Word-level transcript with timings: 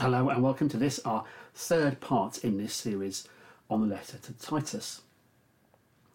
Hello 0.00 0.28
and 0.28 0.40
welcome 0.44 0.68
to 0.68 0.76
this, 0.76 1.00
our 1.04 1.24
third 1.56 1.98
part 1.98 2.44
in 2.44 2.56
this 2.56 2.72
series 2.72 3.26
on 3.68 3.80
the 3.80 3.96
letter 3.96 4.16
to 4.16 4.32
Titus. 4.34 5.00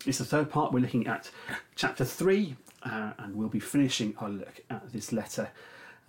It's 0.05 0.19
the 0.19 0.23
third 0.23 0.49
part, 0.49 0.71
we're 0.71 0.79
looking 0.79 1.05
at 1.05 1.29
chapter 1.75 2.05
3, 2.05 2.55
uh, 2.83 3.11
and 3.17 3.35
we'll 3.35 3.49
be 3.49 3.59
finishing 3.59 4.15
our 4.19 4.29
look 4.29 4.61
at 4.69 4.93
this 4.93 5.11
letter 5.11 5.49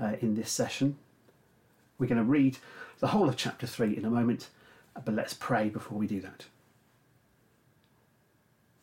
uh, 0.00 0.12
in 0.20 0.36
this 0.36 0.52
session. 0.52 0.96
We're 1.98 2.06
going 2.06 2.18
to 2.18 2.22
read 2.22 2.58
the 3.00 3.08
whole 3.08 3.28
of 3.28 3.36
chapter 3.36 3.66
3 3.66 3.96
in 3.96 4.04
a 4.04 4.10
moment, 4.10 4.50
but 5.04 5.12
let's 5.12 5.34
pray 5.34 5.68
before 5.68 5.98
we 5.98 6.06
do 6.06 6.20
that. 6.20 6.44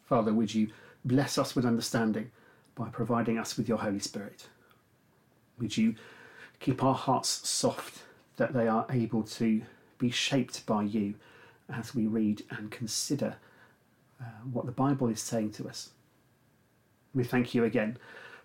Father, 0.04 0.34
would 0.34 0.54
you 0.54 0.68
bless 1.06 1.38
us 1.38 1.56
with 1.56 1.66
understanding 1.66 2.30
by 2.76 2.90
providing 2.90 3.40
us 3.40 3.56
with 3.56 3.70
your 3.70 3.78
Holy 3.78 4.00
Spirit? 4.00 4.50
Would 5.60 5.78
you 5.78 5.96
keep 6.60 6.84
our 6.84 6.94
hearts 6.94 7.48
soft 7.48 8.04
that 8.38 8.54
they 8.54 8.68
are 8.68 8.86
able 8.90 9.24
to 9.24 9.62
be 9.98 10.10
shaped 10.10 10.66
by 10.66 10.84
you 10.84 11.16
as 11.74 11.96
we 11.96 12.08
read 12.08 12.44
and 12.50 12.72
consider 12.72 13.36
uh, 14.20 14.26
what 14.52 14.66
the 14.66 14.72
Bible 14.72 15.08
is 15.08 15.22
saying 15.22 15.52
to 15.52 15.68
us? 15.68 15.92
We 17.14 17.24
thank 17.24 17.54
you 17.54 17.64
again 17.64 17.98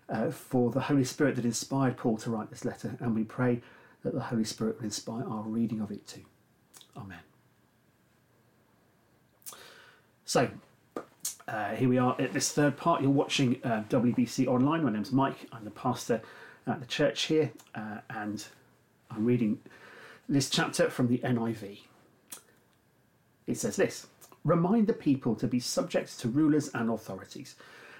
uh, 0.09 0.31
for 0.31 0.71
the 0.71 0.81
Holy 0.81 1.03
Spirit 1.03 1.35
that 1.35 1.45
inspired 1.45 1.97
Paul 1.97 2.17
to 2.17 2.29
write 2.29 2.49
this 2.49 2.65
letter, 2.65 2.95
and 2.99 3.15
we 3.15 3.23
pray 3.23 3.61
that 4.03 4.13
the 4.13 4.21
Holy 4.21 4.43
Spirit 4.43 4.77
will 4.77 4.85
inspire 4.85 5.23
our 5.23 5.43
reading 5.43 5.81
of 5.81 5.91
it 5.91 6.05
too. 6.07 6.23
Amen. 6.95 7.19
So, 10.25 10.49
uh, 11.47 11.75
here 11.75 11.87
we 11.87 11.97
are 11.97 12.15
at 12.19 12.33
this 12.33 12.51
third 12.51 12.75
part. 12.75 13.01
You're 13.01 13.11
watching 13.11 13.61
uh, 13.63 13.83
WBC 13.89 14.47
Online. 14.47 14.83
My 14.83 14.91
name's 14.91 15.11
Mike. 15.11 15.47
I'm 15.51 15.63
the 15.63 15.71
pastor 15.71 16.21
at 16.65 16.81
the 16.81 16.85
church 16.85 17.23
here, 17.23 17.51
uh, 17.75 17.99
and 18.09 18.45
I'm 19.09 19.25
reading 19.25 19.59
this 20.27 20.49
chapter 20.49 20.89
from 20.89 21.07
the 21.07 21.19
NIV. 21.19 21.79
It 23.45 23.57
says 23.57 23.75
this 23.75 24.07
Remind 24.43 24.87
the 24.87 24.93
people 24.93 25.35
to 25.35 25.47
be 25.47 25.59
subject 25.59 26.19
to 26.19 26.27
rulers 26.27 26.69
and 26.73 26.89
authorities, 26.89 27.55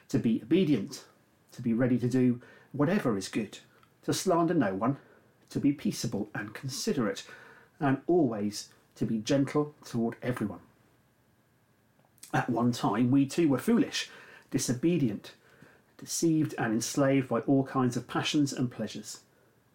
to 0.09 0.19
be 0.19 0.41
obedient, 0.43 1.05
to 1.51 1.61
be 1.61 1.73
ready 1.73 1.97
to 1.97 2.07
do 2.07 2.41
whatever 2.71 3.17
is 3.17 3.27
good, 3.27 3.59
to 4.03 4.13
slander 4.13 4.53
no 4.53 4.73
one, 4.73 4.97
to 5.49 5.59
be 5.59 5.71
peaceable 5.71 6.29
and 6.35 6.53
considerate, 6.53 7.23
and 7.79 8.01
always 8.07 8.69
to 8.95 9.05
be 9.05 9.19
gentle 9.19 9.75
toward 9.85 10.15
everyone. 10.21 10.59
At 12.33 12.49
one 12.49 12.71
time, 12.71 13.11
we 13.11 13.25
too 13.25 13.47
were 13.47 13.57
foolish, 13.57 14.09
disobedient, 14.51 15.33
deceived, 15.97 16.53
and 16.57 16.73
enslaved 16.73 17.29
by 17.29 17.39
all 17.41 17.63
kinds 17.63 17.95
of 17.95 18.07
passions 18.07 18.51
and 18.51 18.69
pleasures. 18.69 19.21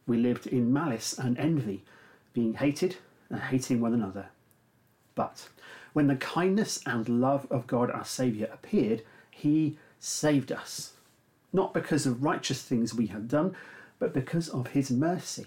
We 0.06 0.17
lived 0.17 0.47
in 0.47 0.72
malice 0.72 1.19
and 1.19 1.39
envy, 1.39 1.84
being 2.33 2.55
hated 2.55 2.97
and 3.31 3.41
hating 3.41 3.81
one 3.81 3.95
another. 3.95 4.27
But 5.14 5.48
when 5.92 6.06
the 6.06 6.17
kindness 6.17 6.81
and 6.86 7.20
love 7.20 7.47
of 7.50 7.67
God 7.67 7.91
our 7.91 8.05
Saviour 8.05 8.48
appeared, 8.53 9.03
He 9.30 9.78
saved 9.98 10.50
us, 10.50 10.95
not 11.53 11.75
because 11.75 12.06
of 12.06 12.25
righteous 12.25 12.62
things 12.62 12.95
we 12.95 13.06
had 13.06 13.28
done, 13.28 13.55
but 13.98 14.14
because 14.14 14.48
of 14.48 14.69
His 14.69 14.91
mercy. 14.91 15.47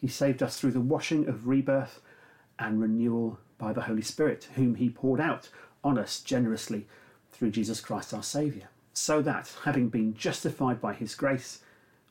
He 0.00 0.08
saved 0.08 0.42
us 0.42 0.58
through 0.58 0.72
the 0.72 0.80
washing 0.80 1.28
of 1.28 1.46
rebirth 1.46 2.00
and 2.58 2.80
renewal 2.80 3.38
by 3.56 3.72
the 3.72 3.82
Holy 3.82 4.02
Spirit, 4.02 4.48
whom 4.56 4.74
He 4.74 4.90
poured 4.90 5.20
out 5.20 5.48
on 5.84 5.96
us 5.96 6.20
generously 6.20 6.86
through 7.30 7.50
Jesus 7.50 7.80
Christ 7.80 8.12
our 8.12 8.22
Saviour, 8.22 8.66
so 8.92 9.22
that, 9.22 9.52
having 9.64 9.88
been 9.88 10.14
justified 10.14 10.80
by 10.80 10.92
His 10.92 11.14
grace, 11.14 11.60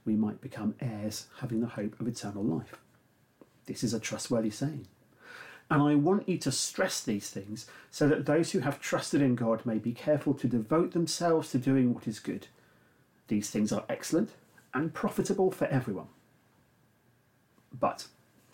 we 0.06 0.16
might 0.16 0.42
become 0.42 0.76
heirs, 0.80 1.28
having 1.40 1.62
the 1.62 1.68
hope 1.68 2.00
of 2.00 2.08
eternal 2.08 2.44
life. 2.44 2.76
This 3.66 3.84
is 3.84 3.94
a 3.94 4.00
trustworthy 4.00 4.50
saying. 4.50 4.88
And 5.70 5.82
I 5.82 5.96
want 5.96 6.28
you 6.28 6.38
to 6.40 6.52
stress 6.52 7.02
these 7.02 7.30
things 7.30 7.66
so 7.90 8.08
that 8.10 8.26
those 8.26 8.52
who 8.52 8.60
have 8.60 8.82
trusted 8.82 9.22
in 9.22 9.36
God 9.36 9.66
may 9.66 9.78
be 9.78 9.94
careful 9.94 10.34
to 10.34 10.48
devote 10.48 10.92
themselves 10.92 11.52
to 11.52 11.58
doing 11.58 11.94
what 11.94 12.08
is 12.08 12.20
good. 12.20 12.48
These 13.28 13.50
things 13.50 13.72
are 13.72 13.86
excellent 13.88 14.32
and 14.74 14.94
profitable 14.94 15.52
for 15.52 15.66
everyone. 15.68 16.08
But 17.72 18.08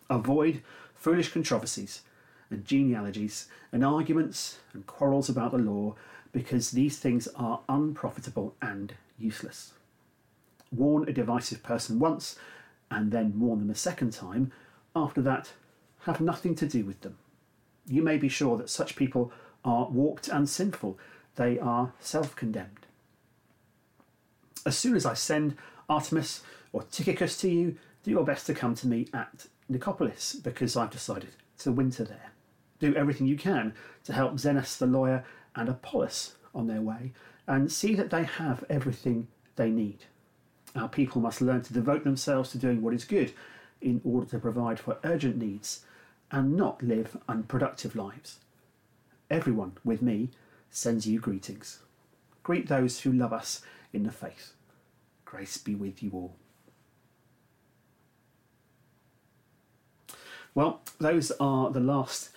avoid 0.09 0.61
foolish 0.93 1.31
controversies 1.31 2.01
and 2.51 2.63
genealogies 2.63 3.47
and 3.71 3.83
arguments 3.83 4.59
and 4.73 4.85
quarrels 4.85 5.27
about 5.27 5.51
the 5.51 5.57
law, 5.57 5.95
because 6.31 6.71
these 6.71 6.99
things 6.99 7.27
are 7.35 7.61
unprofitable 7.67 8.55
and 8.61 8.93
useless. 9.17 9.73
Warn 10.71 11.07
a 11.07 11.13
divisive 11.13 11.63
person 11.63 11.99
once, 11.99 12.37
and 12.89 13.11
then 13.11 13.39
warn 13.39 13.59
them 13.59 13.69
a 13.69 13.75
second 13.75 14.13
time. 14.13 14.51
After 14.95 15.21
that, 15.21 15.51
have 16.01 16.21
nothing 16.21 16.55
to 16.55 16.67
do 16.67 16.85
with 16.85 17.01
them. 17.01 17.17
You 17.87 18.01
may 18.01 18.17
be 18.17 18.29
sure 18.29 18.57
that 18.57 18.69
such 18.69 18.95
people 18.95 19.31
are 19.63 19.89
warped 19.89 20.27
and 20.27 20.49
sinful, 20.49 20.97
they 21.35 21.59
are 21.59 21.93
self 21.99 22.35
condemned. 22.35 22.85
As 24.65 24.77
soon 24.77 24.95
as 24.95 25.05
I 25.05 25.13
send 25.13 25.55
Artemas 25.89 26.41
or 26.73 26.83
Tychicus 26.83 27.37
to 27.41 27.49
you, 27.49 27.77
do 28.03 28.11
your 28.11 28.25
best 28.25 28.45
to 28.47 28.53
come 28.53 28.75
to 28.75 28.87
me 28.87 29.07
at 29.13 29.45
Nicopolis, 29.69 30.41
because 30.43 30.75
I've 30.75 30.91
decided 30.91 31.29
to 31.59 31.71
winter 31.71 32.03
there. 32.03 32.31
Do 32.79 32.95
everything 32.95 33.27
you 33.27 33.37
can 33.37 33.73
to 34.03 34.13
help 34.13 34.35
Zenas 34.35 34.77
the 34.77 34.85
lawyer 34.85 35.23
and 35.55 35.69
Apollos 35.69 36.35
on 36.53 36.67
their 36.67 36.81
way, 36.81 37.13
and 37.47 37.71
see 37.71 37.95
that 37.95 38.09
they 38.09 38.23
have 38.23 38.63
everything 38.69 39.27
they 39.55 39.69
need. 39.69 40.05
Our 40.75 40.89
people 40.89 41.21
must 41.21 41.41
learn 41.41 41.61
to 41.63 41.73
devote 41.73 42.03
themselves 42.03 42.51
to 42.51 42.57
doing 42.57 42.81
what 42.81 42.93
is 42.93 43.05
good 43.05 43.33
in 43.81 44.01
order 44.03 44.27
to 44.27 44.39
provide 44.39 44.79
for 44.79 44.97
urgent 45.03 45.37
needs 45.37 45.81
and 46.31 46.55
not 46.55 46.83
live 46.83 47.17
unproductive 47.27 47.95
lives. 47.95 48.39
Everyone 49.29 49.73
with 49.83 50.01
me 50.01 50.29
sends 50.69 51.07
you 51.07 51.19
greetings. 51.19 51.79
Greet 52.43 52.67
those 52.67 53.01
who 53.01 53.11
love 53.11 53.33
us 53.33 53.61
in 53.93 54.03
the 54.03 54.11
faith. 54.11 54.53
Grace 55.25 55.57
be 55.57 55.75
with 55.75 56.01
you 56.01 56.11
all. 56.13 56.35
Well, 60.55 60.81
those 60.99 61.31
are 61.39 61.69
the 61.69 61.79
last 61.79 62.29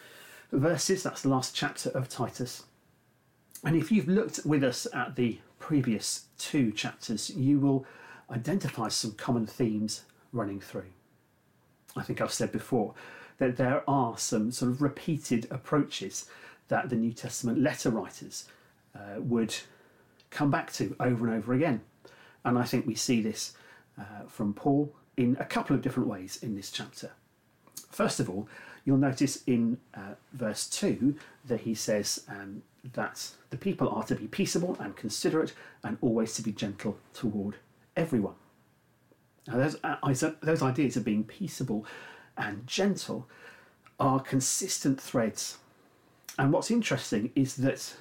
verses. 0.53 1.05
That's 1.05 1.23
the 1.23 1.29
last 1.29 1.55
chapter 1.55 1.91
of 1.91 2.09
Titus. 2.09 2.65
And 3.65 3.77
if 3.77 3.93
you've 3.93 4.09
looked 4.09 4.41
with 4.45 4.65
us 4.65 4.87
at 4.93 5.17
the 5.17 5.39
previous 5.59 6.25
two 6.39 6.73
chapters, 6.73 7.31
you 7.31 7.61
will 7.61 7.87
identify 8.31 8.89
some 8.89 9.13
common 9.13 9.47
themes 9.47 10.05
running 10.33 10.61
through. 10.61 10.87
I 11.97 12.03
think 12.03 12.21
I've 12.21 12.33
said 12.33 12.53
before 12.53 12.95
that 13.39 13.57
there 13.57 13.83
are 13.89 14.17
some 14.19 14.53
sort 14.53 14.71
of 14.71 14.83
repeated 14.83 15.47
approaches 15.51 16.29
that 16.69 16.89
the 16.89 16.97
New 16.97 17.13
Testament 17.13 17.59
letter 17.59 17.91
writers 17.91 18.47
uh, 18.95 19.21
would 19.21 19.55
come 20.31 20.51
back 20.51 20.73
to 20.75 20.95
over 21.01 21.27
and 21.27 21.37
over 21.37 21.53
again. 21.53 21.81
And 22.45 22.59
I 22.59 22.65
think 22.65 22.87
we 22.87 22.95
see 22.95 23.21
this 23.21 23.55
uh, 23.99 24.27
from 24.29 24.55
Paul 24.55 24.95
in 25.17 25.37
a 25.41 25.45
couple 25.45 25.75
of 25.75 25.83
different 25.83 26.09
ways 26.09 26.39
in 26.43 26.55
this 26.55 26.71
chapter. 26.71 27.11
First 27.91 28.21
of 28.21 28.31
all, 28.31 28.49
you'll 28.85 28.99
notice 28.99 29.43
in 29.47 29.79
uh, 29.95 30.15
verse 30.33 30.69
2 30.69 31.15
that 31.47 31.63
he 31.63 31.75
says 31.75 32.25
um, 32.29 32.63
that 32.93 33.31
the 33.51 33.57
people 33.57 33.89
are 33.89 34.05
to 34.05 34.15
be 34.15 34.27
peaceable 34.29 34.77
and 34.81 34.97
considerate 34.97 35.53
and 35.83 35.99
always 36.01 36.35
to 36.35 36.43
be 36.43 36.53
gentle 36.53 36.97
toward 37.13 37.57
everyone. 38.01 38.35
Now, 39.47 39.59
those, 39.59 39.77
uh, 39.85 40.33
those 40.43 40.63
ideas 40.63 40.97
of 40.97 41.05
being 41.05 41.25
peaceable 41.25 41.85
and 42.37 42.67
gentle 42.67 43.29
are 43.99 44.21
consistent 44.21 45.01
threads. 45.01 45.59
And 46.39 46.53
what's 46.53 46.71
interesting 46.71 47.31
is 47.35 47.57
that 47.57 47.93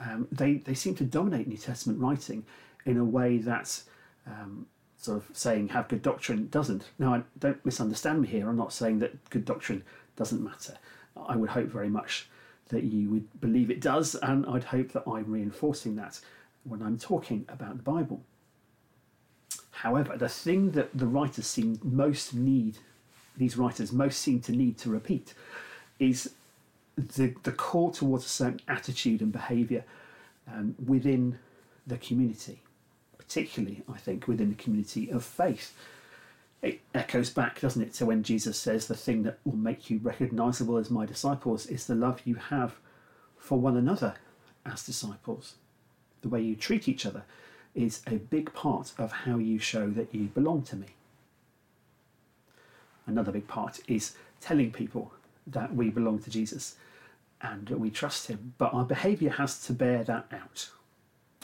um, 0.00 0.28
they, 0.32 0.54
they 0.54 0.74
seem 0.74 0.94
to 0.96 1.04
dominate 1.04 1.46
New 1.46 1.58
Testament 1.58 2.00
writing 2.00 2.44
in 2.86 2.96
a 2.96 3.04
way 3.04 3.38
that 3.38 3.82
um, 4.26 4.66
sort 4.96 5.18
of 5.18 5.36
saying 5.36 5.68
have 5.68 5.88
good 5.88 6.02
doctrine 6.02 6.48
doesn't. 6.48 6.84
Now, 6.98 7.22
don't 7.38 7.64
misunderstand 7.66 8.22
me 8.22 8.28
here. 8.28 8.48
I'm 8.48 8.56
not 8.56 8.72
saying 8.72 9.00
that 9.00 9.28
good 9.30 9.44
doctrine 9.44 9.82
doesn't 10.16 10.42
matter. 10.42 10.74
I 11.16 11.36
would 11.36 11.50
hope 11.50 11.66
very 11.68 11.90
much 11.90 12.28
that 12.68 12.84
you 12.84 13.10
would 13.10 13.40
believe 13.40 13.70
it 13.70 13.80
does, 13.80 14.14
and 14.14 14.46
I'd 14.46 14.64
hope 14.64 14.92
that 14.92 15.04
I'm 15.06 15.30
reinforcing 15.30 15.96
that 15.96 16.20
when 16.64 16.82
I'm 16.82 16.98
talking 16.98 17.44
about 17.48 17.76
the 17.76 17.82
Bible. 17.82 18.22
However, 19.82 20.16
the 20.16 20.28
thing 20.28 20.72
that 20.72 20.96
the 20.96 21.06
writers 21.06 21.46
seem 21.46 21.78
most 21.82 22.34
need, 22.34 22.78
these 23.36 23.56
writers 23.56 23.92
most 23.92 24.20
seem 24.20 24.40
to 24.40 24.52
need 24.52 24.78
to 24.78 24.90
repeat, 24.90 25.34
is 25.98 26.34
the, 26.96 27.34
the 27.44 27.52
call 27.52 27.90
towards 27.90 28.24
a 28.24 28.28
certain 28.28 28.60
attitude 28.68 29.20
and 29.20 29.32
behaviour 29.32 29.84
um, 30.52 30.74
within 30.84 31.38
the 31.86 31.98
community 31.98 32.62
particularly, 33.28 33.82
I 33.92 33.98
think, 33.98 34.26
within 34.26 34.48
the 34.48 34.54
community 34.54 35.10
of 35.10 35.22
faith. 35.22 35.74
It 36.62 36.80
echoes 36.94 37.28
back, 37.28 37.60
doesn't 37.60 37.82
it, 37.82 37.92
to 37.94 38.06
when 38.06 38.22
Jesus 38.22 38.58
says, 38.58 38.86
The 38.86 38.94
thing 38.94 39.22
that 39.24 39.38
will 39.44 39.56
make 39.56 39.90
you 39.90 40.00
recognizable 40.02 40.78
as 40.78 40.90
my 40.90 41.04
disciples 41.04 41.66
is 41.66 41.86
the 41.86 41.94
love 41.94 42.22
you 42.24 42.36
have 42.36 42.76
for 43.36 43.60
one 43.60 43.76
another 43.76 44.14
as 44.64 44.82
disciples. 44.82 45.56
The 46.22 46.30
way 46.30 46.40
you 46.40 46.56
treat 46.56 46.88
each 46.88 47.04
other 47.04 47.24
is 47.78 48.02
a 48.08 48.16
big 48.16 48.52
part 48.54 48.92
of 48.98 49.12
how 49.12 49.38
you 49.38 49.58
show 49.58 49.88
that 49.90 50.12
you 50.12 50.24
belong 50.26 50.62
to 50.62 50.76
me. 50.76 50.88
another 53.06 53.32
big 53.32 53.46
part 53.46 53.80
is 53.86 54.16
telling 54.40 54.70
people 54.70 55.12
that 55.46 55.74
we 55.74 55.88
belong 55.88 56.18
to 56.18 56.28
Jesus 56.28 56.76
and 57.40 57.66
that 57.68 57.78
we 57.78 57.88
trust 57.90 58.26
Him. 58.26 58.52
But 58.58 58.74
our 58.74 58.84
behaviour 58.84 59.30
has 59.30 59.64
to 59.66 59.72
bear 59.72 60.04
that 60.04 60.26
out. 60.30 60.70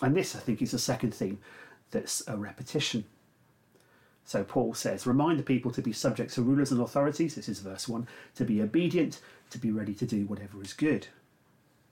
And 0.02 0.14
this, 0.14 0.34
I 0.34 0.40
think, 0.40 0.60
is 0.60 0.72
the 0.72 0.78
second 0.78 1.14
theme 1.14 1.38
that's 1.90 2.22
a 2.26 2.36
repetition. 2.36 3.04
So 4.26 4.42
Paul 4.42 4.74
says, 4.74 5.06
remind 5.06 5.38
the 5.38 5.44
people 5.44 5.70
to 5.70 5.80
be 5.82 5.92
subject 5.92 6.34
to 6.34 6.42
rulers 6.42 6.72
and 6.72 6.80
authorities, 6.80 7.36
this 7.36 7.48
is 7.48 7.60
verse 7.60 7.88
1, 7.88 8.08
to 8.34 8.44
be 8.44 8.60
obedient, 8.60 9.20
to 9.50 9.58
be 9.58 9.70
ready 9.70 9.94
to 9.94 10.04
do 10.04 10.26
whatever 10.26 10.60
is 10.62 10.72
good. 10.72 11.06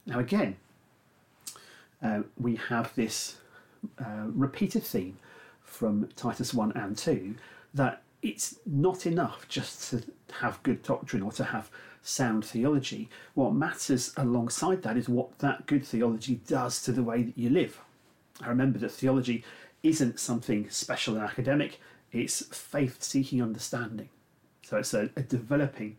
Now, 0.04 0.18
again, 0.18 0.56
uh, 2.02 2.22
we 2.36 2.56
have 2.56 2.94
this 2.94 3.36
uh, 3.98 4.26
repeated 4.26 4.82
theme 4.82 5.18
from 5.62 6.08
Titus 6.16 6.52
1 6.52 6.72
and 6.72 6.96
2 6.96 7.34
that 7.74 8.02
it's 8.22 8.58
not 8.66 9.06
enough 9.06 9.46
just 9.48 9.90
to 9.90 10.02
have 10.40 10.62
good 10.62 10.82
doctrine 10.82 11.22
or 11.22 11.32
to 11.32 11.44
have 11.44 11.70
sound 12.02 12.44
theology. 12.44 13.08
What 13.34 13.54
matters 13.54 14.12
alongside 14.16 14.82
that 14.82 14.96
is 14.96 15.08
what 15.08 15.38
that 15.38 15.66
good 15.66 15.84
theology 15.84 16.40
does 16.46 16.82
to 16.82 16.92
the 16.92 17.02
way 17.02 17.22
that 17.22 17.38
you 17.38 17.50
live. 17.50 17.80
I 18.40 18.48
remember 18.48 18.78
that 18.80 18.92
theology 18.92 19.44
isn't 19.82 20.20
something 20.20 20.70
special 20.70 21.16
and 21.16 21.24
academic, 21.24 21.80
it's 22.12 22.44
faith 22.54 23.02
seeking 23.02 23.42
understanding. 23.42 24.08
So 24.62 24.76
it's 24.76 24.94
a, 24.94 25.10
a 25.16 25.22
developing 25.22 25.96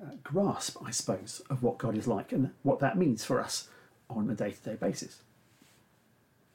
uh, 0.00 0.12
grasp, 0.22 0.76
I 0.84 0.90
suppose, 0.90 1.42
of 1.48 1.62
what 1.62 1.78
God 1.78 1.96
is 1.96 2.06
like 2.06 2.32
and 2.32 2.50
what 2.62 2.80
that 2.80 2.98
means 2.98 3.24
for 3.24 3.40
us 3.40 3.68
on 4.10 4.28
a 4.30 4.34
day 4.34 4.50
to 4.50 4.70
day 4.70 4.76
basis. 4.76 5.22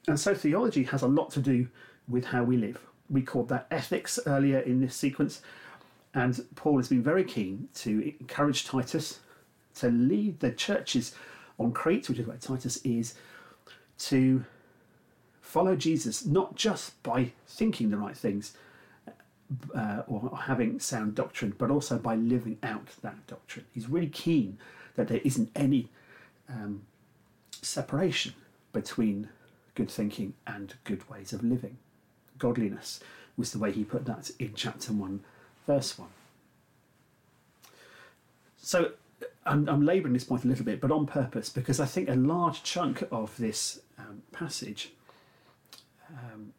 And 0.06 0.18
so 0.20 0.34
theology 0.34 0.84
has 0.84 1.02
a 1.02 1.08
lot 1.08 1.30
to 1.32 1.40
do 1.40 1.68
with 2.08 2.26
how 2.26 2.44
we 2.44 2.56
live. 2.56 2.78
We 3.08 3.22
called 3.22 3.48
that 3.48 3.66
ethics 3.70 4.18
earlier 4.26 4.58
in 4.58 4.80
this 4.80 4.94
sequence, 4.94 5.42
and 6.14 6.44
Paul 6.54 6.76
has 6.76 6.88
been 6.88 7.02
very 7.02 7.24
keen 7.24 7.68
to 7.76 8.14
encourage 8.20 8.64
Titus 8.64 9.20
to 9.76 9.90
lead 9.90 10.40
the 10.40 10.52
churches 10.52 11.14
on 11.58 11.72
Crete, 11.72 12.08
which 12.08 12.18
is 12.18 12.26
where 12.26 12.36
Titus 12.36 12.76
is, 12.84 13.14
to 13.98 14.44
follow 15.40 15.76
Jesus, 15.76 16.24
not 16.24 16.54
just 16.54 17.00
by 17.02 17.32
thinking 17.46 17.90
the 17.90 17.96
right 17.96 18.16
things 18.16 18.54
uh, 19.74 20.02
or 20.06 20.36
having 20.36 20.80
sound 20.80 21.14
doctrine, 21.14 21.54
but 21.58 21.70
also 21.70 21.98
by 21.98 22.14
living 22.14 22.58
out 22.62 22.88
that 23.02 23.26
doctrine. 23.26 23.64
He's 23.72 23.88
really 23.88 24.08
keen 24.08 24.58
that 24.96 25.08
there 25.08 25.20
isn't 25.24 25.50
any 25.54 25.90
um, 26.48 26.82
separation 27.62 28.34
between 28.72 29.28
good 29.74 29.90
thinking 29.90 30.34
and 30.46 30.74
good 30.84 31.08
ways 31.08 31.32
of 31.32 31.42
living. 31.42 31.78
Godliness 32.38 33.00
was 33.36 33.52
the 33.52 33.58
way 33.58 33.72
he 33.72 33.84
put 33.84 34.04
that 34.06 34.30
in 34.38 34.52
chapter 34.54 34.92
1, 34.92 35.20
verse 35.66 35.98
1. 35.98 36.08
So 38.58 38.92
I'm, 39.44 39.68
I'm 39.68 39.84
labouring 39.84 40.14
this 40.14 40.24
point 40.24 40.44
a 40.44 40.48
little 40.48 40.64
bit, 40.64 40.80
but 40.80 40.90
on 40.90 41.06
purpose, 41.06 41.48
because 41.48 41.80
I 41.80 41.86
think 41.86 42.08
a 42.08 42.14
large 42.14 42.62
chunk 42.62 43.02
of 43.10 43.36
this 43.36 43.80
um, 43.98 44.22
passage, 44.32 44.90
um, 46.10 46.52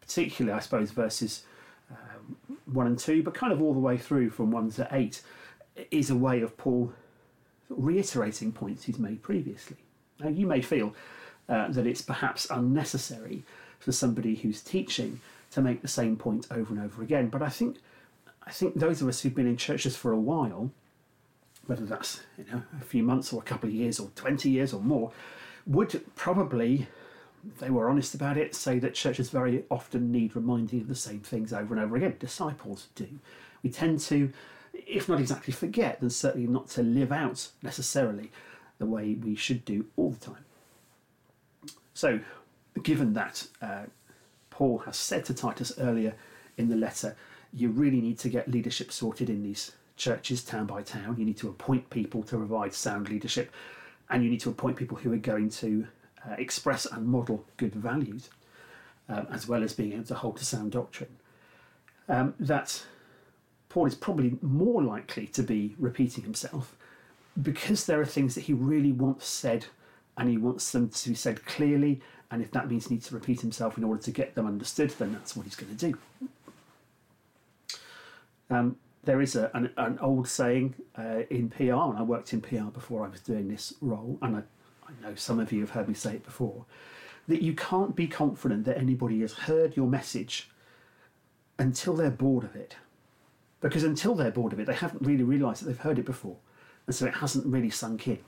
particularly, 0.00 0.56
I 0.56 0.60
suppose, 0.60 0.90
verses 0.90 1.44
um, 1.90 2.36
1 2.66 2.86
and 2.86 2.98
2, 2.98 3.22
but 3.22 3.34
kind 3.34 3.52
of 3.52 3.62
all 3.62 3.74
the 3.74 3.80
way 3.80 3.98
through 3.98 4.30
from 4.30 4.50
1 4.50 4.70
to 4.72 4.88
8, 4.90 5.22
is 5.90 6.10
a 6.10 6.16
way 6.16 6.40
of 6.42 6.56
Paul 6.56 6.92
reiterating 7.68 8.52
points 8.52 8.84
he's 8.84 8.98
made 8.98 9.22
previously. 9.22 9.76
Now, 10.20 10.28
you 10.28 10.46
may 10.46 10.60
feel 10.60 10.94
uh, 11.48 11.68
that 11.68 11.86
it's 11.86 12.02
perhaps 12.02 12.46
unnecessary 12.50 13.42
for 13.78 13.92
somebody 13.92 14.36
who's 14.36 14.62
teaching 14.62 15.20
to 15.50 15.60
make 15.60 15.82
the 15.82 15.88
same 15.88 16.16
point 16.16 16.46
over 16.50 16.72
and 16.72 16.82
over 16.82 17.02
again, 17.02 17.28
but 17.28 17.42
I 17.42 17.48
think 17.48 17.76
I 18.44 18.50
think 18.50 18.74
those 18.74 19.02
of 19.02 19.08
us 19.08 19.20
who've 19.20 19.34
been 19.34 19.46
in 19.46 19.56
churches 19.56 19.96
for 19.96 20.12
a 20.12 20.18
while, 20.18 20.70
whether 21.66 21.84
that's 21.84 22.20
you 22.38 22.44
know 22.50 22.62
a 22.80 22.84
few 22.84 23.02
months 23.02 23.32
or 23.32 23.40
a 23.40 23.44
couple 23.44 23.68
of 23.68 23.74
years 23.74 24.00
or 24.00 24.10
twenty 24.14 24.50
years 24.50 24.72
or 24.72 24.80
more, 24.80 25.12
would 25.66 26.02
probably, 26.16 26.88
if 27.46 27.58
they 27.58 27.70
were 27.70 27.88
honest 27.88 28.14
about 28.14 28.36
it, 28.36 28.54
say 28.54 28.78
that 28.78 28.94
churches 28.94 29.30
very 29.30 29.64
often 29.70 30.10
need 30.10 30.34
reminding 30.34 30.80
of 30.80 30.88
the 30.88 30.94
same 30.94 31.20
things 31.20 31.52
over 31.52 31.74
and 31.74 31.82
over 31.82 31.96
again. 31.96 32.16
Disciples 32.18 32.88
do. 32.94 33.08
We 33.62 33.70
tend 33.70 34.00
to, 34.00 34.32
if 34.72 35.08
not 35.08 35.20
exactly 35.20 35.52
forget, 35.52 36.00
then 36.00 36.10
certainly 36.10 36.48
not 36.48 36.68
to 36.70 36.82
live 36.82 37.12
out 37.12 37.48
necessarily 37.62 38.32
the 38.78 38.86
way 38.86 39.14
we 39.14 39.36
should 39.36 39.64
do 39.64 39.86
all 39.96 40.10
the 40.10 40.18
time. 40.18 40.44
So, 41.94 42.20
given 42.82 43.12
that 43.14 43.46
uh, 43.60 43.84
Paul 44.50 44.78
has 44.78 44.96
said 44.96 45.24
to 45.26 45.34
Titus 45.34 45.72
earlier 45.78 46.14
in 46.56 46.68
the 46.68 46.76
letter, 46.76 47.16
you 47.52 47.68
really 47.68 48.00
need 48.00 48.18
to 48.20 48.28
get 48.28 48.50
leadership 48.50 48.92
sorted 48.92 49.28
in 49.28 49.42
these 49.42 49.72
churches, 49.96 50.42
town 50.42 50.66
by 50.66 50.82
town. 50.82 51.16
You 51.18 51.24
need 51.24 51.36
to 51.38 51.48
appoint 51.48 51.90
people 51.90 52.22
to 52.24 52.36
provide 52.36 52.72
sound 52.72 53.08
leadership, 53.08 53.52
and 54.10 54.24
you 54.24 54.30
need 54.30 54.40
to 54.40 54.50
appoint 54.50 54.76
people 54.76 54.96
who 54.96 55.12
are 55.12 55.18
going 55.18 55.50
to 55.50 55.86
uh, 56.26 56.34
express 56.38 56.86
and 56.86 57.06
model 57.06 57.44
good 57.56 57.74
values, 57.74 58.30
um, 59.08 59.26
as 59.30 59.46
well 59.46 59.62
as 59.62 59.72
being 59.72 59.92
able 59.92 60.04
to 60.04 60.14
hold 60.14 60.36
to 60.38 60.44
sound 60.44 60.72
doctrine. 60.72 61.16
Um, 62.08 62.34
that 62.40 62.82
Paul 63.68 63.86
is 63.86 63.94
probably 63.94 64.36
more 64.42 64.82
likely 64.82 65.26
to 65.28 65.42
be 65.42 65.74
repeating 65.78 66.24
himself 66.24 66.76
because 67.40 67.86
there 67.86 68.00
are 68.00 68.06
things 68.06 68.34
that 68.34 68.42
he 68.42 68.52
really 68.52 68.92
wants 68.92 69.26
said 69.26 69.66
and 70.16 70.28
he 70.28 70.36
wants 70.36 70.70
them 70.72 70.88
to 70.88 71.08
be 71.08 71.14
said 71.14 71.44
clearly. 71.44 72.00
And 72.30 72.42
if 72.42 72.50
that 72.52 72.70
means 72.70 72.88
he 72.88 72.94
needs 72.94 73.08
to 73.08 73.14
repeat 73.14 73.40
himself 73.40 73.76
in 73.76 73.84
order 73.84 74.00
to 74.02 74.10
get 74.10 74.34
them 74.34 74.46
understood, 74.46 74.90
then 74.90 75.12
that's 75.12 75.36
what 75.36 75.44
he's 75.44 75.56
going 75.56 75.76
to 75.76 75.92
do. 75.92 75.98
Um, 78.50 78.76
there 79.04 79.20
is 79.20 79.36
a, 79.36 79.50
an, 79.54 79.70
an 79.76 79.98
old 80.00 80.28
saying 80.28 80.74
uh, 80.96 81.22
in 81.30 81.50
PR, 81.50 81.72
and 81.72 81.98
I 81.98 82.02
worked 82.02 82.32
in 82.32 82.40
PR 82.40 82.64
before 82.64 83.04
I 83.04 83.08
was 83.08 83.20
doing 83.20 83.48
this 83.48 83.74
role, 83.80 84.18
and 84.22 84.36
I, 84.36 84.42
I 84.86 84.92
know 85.08 85.14
some 85.14 85.40
of 85.40 85.52
you 85.52 85.60
have 85.60 85.70
heard 85.70 85.88
me 85.88 85.94
say 85.94 86.14
it 86.14 86.24
before, 86.24 86.64
that 87.28 87.42
you 87.42 87.54
can't 87.54 87.96
be 87.96 88.06
confident 88.06 88.64
that 88.64 88.78
anybody 88.78 89.20
has 89.20 89.32
heard 89.32 89.76
your 89.76 89.86
message 89.86 90.50
until 91.58 91.94
they're 91.94 92.10
bored 92.10 92.44
of 92.44 92.54
it. 92.54 92.76
Because 93.60 93.84
until 93.84 94.14
they're 94.14 94.30
bored 94.30 94.52
of 94.52 94.60
it, 94.60 94.66
they 94.66 94.74
haven't 94.74 95.02
really 95.02 95.22
realised 95.22 95.62
that 95.62 95.66
they've 95.66 95.78
heard 95.78 95.98
it 95.98 96.04
before, 96.04 96.36
and 96.86 96.94
so 96.94 97.06
it 97.06 97.14
hasn't 97.14 97.46
really 97.46 97.70
sunk 97.70 98.08
in 98.08 98.18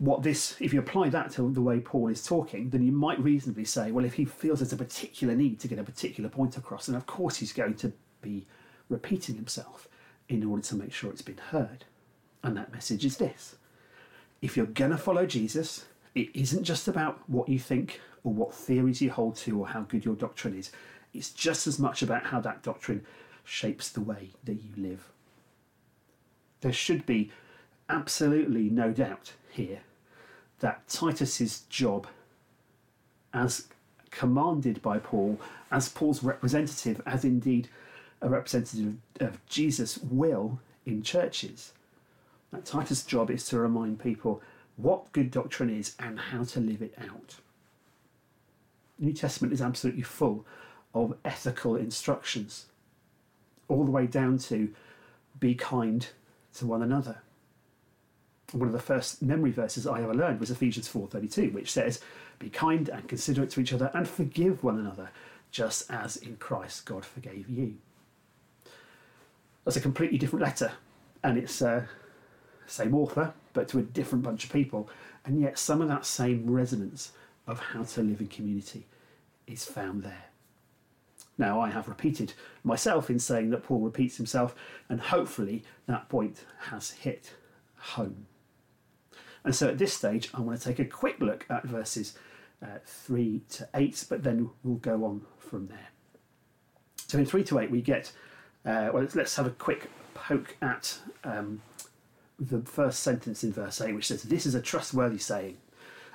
what 0.00 0.22
this, 0.22 0.56
if 0.60 0.72
you 0.72 0.80
apply 0.80 1.10
that 1.10 1.30
to 1.32 1.52
the 1.52 1.60
way 1.60 1.78
Paul 1.78 2.08
is 2.08 2.24
talking, 2.24 2.70
then 2.70 2.82
you 2.82 2.90
might 2.90 3.20
reasonably 3.20 3.66
say, 3.66 3.92
well, 3.92 4.06
if 4.06 4.14
he 4.14 4.24
feels 4.24 4.60
there's 4.60 4.72
a 4.72 4.76
particular 4.76 5.34
need 5.34 5.60
to 5.60 5.68
get 5.68 5.78
a 5.78 5.84
particular 5.84 6.30
point 6.30 6.56
across, 6.56 6.86
then 6.86 6.96
of 6.96 7.04
course 7.04 7.36
he's 7.36 7.52
going 7.52 7.74
to 7.74 7.92
be 8.22 8.46
repeating 8.88 9.34
himself 9.34 9.88
in 10.30 10.42
order 10.42 10.62
to 10.62 10.74
make 10.74 10.94
sure 10.94 11.10
it's 11.10 11.20
been 11.20 11.36
heard. 11.36 11.84
And 12.42 12.56
that 12.56 12.72
message 12.72 13.04
is 13.04 13.18
this 13.18 13.56
if 14.40 14.56
you're 14.56 14.64
going 14.64 14.90
to 14.90 14.96
follow 14.96 15.26
Jesus, 15.26 15.84
it 16.14 16.30
isn't 16.32 16.64
just 16.64 16.88
about 16.88 17.20
what 17.28 17.50
you 17.50 17.58
think 17.58 18.00
or 18.24 18.32
what 18.32 18.54
theories 18.54 19.02
you 19.02 19.10
hold 19.10 19.36
to 19.36 19.60
or 19.60 19.68
how 19.68 19.82
good 19.82 20.06
your 20.06 20.16
doctrine 20.16 20.58
is, 20.58 20.72
it's 21.12 21.28
just 21.28 21.66
as 21.66 21.78
much 21.78 22.00
about 22.00 22.24
how 22.24 22.40
that 22.40 22.62
doctrine 22.62 23.04
shapes 23.44 23.90
the 23.90 24.00
way 24.00 24.30
that 24.44 24.54
you 24.54 24.70
live. 24.78 25.10
There 26.62 26.72
should 26.72 27.04
be 27.04 27.30
absolutely 27.90 28.70
no 28.70 28.92
doubt 28.92 29.34
here 29.50 29.80
that 30.60 30.86
Titus's 30.88 31.60
job 31.68 32.06
as 33.32 33.68
commanded 34.10 34.80
by 34.82 34.98
Paul, 34.98 35.38
as 35.70 35.88
Paul's 35.88 36.22
representative, 36.22 37.00
as 37.06 37.24
indeed 37.24 37.68
a 38.20 38.28
representative 38.28 38.96
of 39.20 39.44
Jesus' 39.46 39.98
will 39.98 40.60
in 40.84 41.02
churches, 41.02 41.72
that 42.52 42.64
Titus' 42.64 43.04
job 43.04 43.30
is 43.30 43.46
to 43.48 43.58
remind 43.58 44.00
people 44.00 44.42
what 44.76 45.12
good 45.12 45.30
doctrine 45.30 45.70
is 45.70 45.94
and 45.98 46.18
how 46.18 46.44
to 46.44 46.60
live 46.60 46.82
it 46.82 46.94
out. 46.98 47.36
The 48.98 49.06
New 49.06 49.12
Testament 49.12 49.52
is 49.52 49.62
absolutely 49.62 50.02
full 50.02 50.44
of 50.92 51.16
ethical 51.24 51.76
instructions, 51.76 52.66
all 53.68 53.84
the 53.84 53.90
way 53.90 54.06
down 54.06 54.38
to 54.38 54.74
be 55.38 55.54
kind 55.54 56.06
to 56.54 56.66
one 56.66 56.82
another 56.82 57.18
one 58.52 58.68
of 58.68 58.72
the 58.72 58.80
first 58.80 59.22
memory 59.22 59.50
verses 59.50 59.86
I 59.86 60.02
ever 60.02 60.14
learned 60.14 60.40
was 60.40 60.50
Ephesians 60.50 60.88
4:32, 60.88 61.52
which 61.52 61.70
says, 61.70 62.00
"Be 62.38 62.50
kind 62.50 62.88
and 62.88 63.08
considerate 63.08 63.50
to 63.50 63.60
each 63.60 63.72
other 63.72 63.90
and 63.94 64.08
forgive 64.08 64.62
one 64.62 64.78
another, 64.78 65.10
just 65.50 65.90
as 65.90 66.16
in 66.16 66.36
Christ 66.36 66.84
God 66.84 67.04
forgave 67.04 67.48
you." 67.48 67.78
That's 69.64 69.76
a 69.76 69.80
completely 69.80 70.18
different 70.18 70.44
letter, 70.44 70.72
and 71.22 71.38
it's 71.38 71.60
uh, 71.62 71.86
same 72.66 72.94
author, 72.94 73.34
but 73.52 73.68
to 73.68 73.78
a 73.78 73.82
different 73.82 74.24
bunch 74.24 74.44
of 74.44 74.52
people, 74.52 74.88
and 75.24 75.40
yet 75.40 75.58
some 75.58 75.82
of 75.82 75.88
that 75.88 76.06
same 76.06 76.50
resonance 76.50 77.12
of 77.46 77.58
how 77.58 77.82
to 77.82 78.02
live 78.02 78.20
in 78.20 78.28
community 78.28 78.86
is 79.46 79.64
found 79.64 80.02
there. 80.02 80.24
Now, 81.36 81.60
I 81.60 81.70
have 81.70 81.88
repeated 81.88 82.34
myself 82.62 83.10
in 83.10 83.18
saying 83.18 83.50
that 83.50 83.64
Paul 83.64 83.80
repeats 83.80 84.16
himself, 84.16 84.54
and 84.88 85.00
hopefully 85.00 85.64
that 85.86 86.08
point 86.08 86.44
has 86.68 86.90
hit 86.90 87.32
home. 87.76 88.26
And 89.44 89.54
so 89.54 89.68
at 89.68 89.78
this 89.78 89.92
stage, 89.92 90.30
I 90.34 90.40
want 90.40 90.60
to 90.60 90.68
take 90.68 90.78
a 90.78 90.84
quick 90.84 91.20
look 91.20 91.46
at 91.48 91.64
verses 91.64 92.16
uh, 92.62 92.78
3 92.84 93.40
to 93.50 93.68
8, 93.74 94.04
but 94.08 94.22
then 94.22 94.50
we'll 94.62 94.76
go 94.76 95.04
on 95.04 95.22
from 95.38 95.68
there. 95.68 95.88
So 97.06 97.18
in 97.18 97.26
3 97.26 97.42
to 97.44 97.58
8, 97.58 97.70
we 97.70 97.80
get 97.80 98.12
Uh, 98.64 98.90
well, 98.92 99.02
let's, 99.02 99.16
let's 99.16 99.36
have 99.36 99.46
a 99.46 99.50
quick 99.50 99.88
poke 100.12 100.56
at 100.60 100.98
um, 101.24 101.62
the 102.38 102.60
first 102.60 103.00
sentence 103.00 103.42
in 103.42 103.52
verse 103.52 103.80
8, 103.80 103.94
which 103.94 104.06
says, 104.08 104.22
This 104.24 104.44
is 104.44 104.54
a 104.54 104.60
trustworthy 104.60 105.18
saying. 105.18 105.56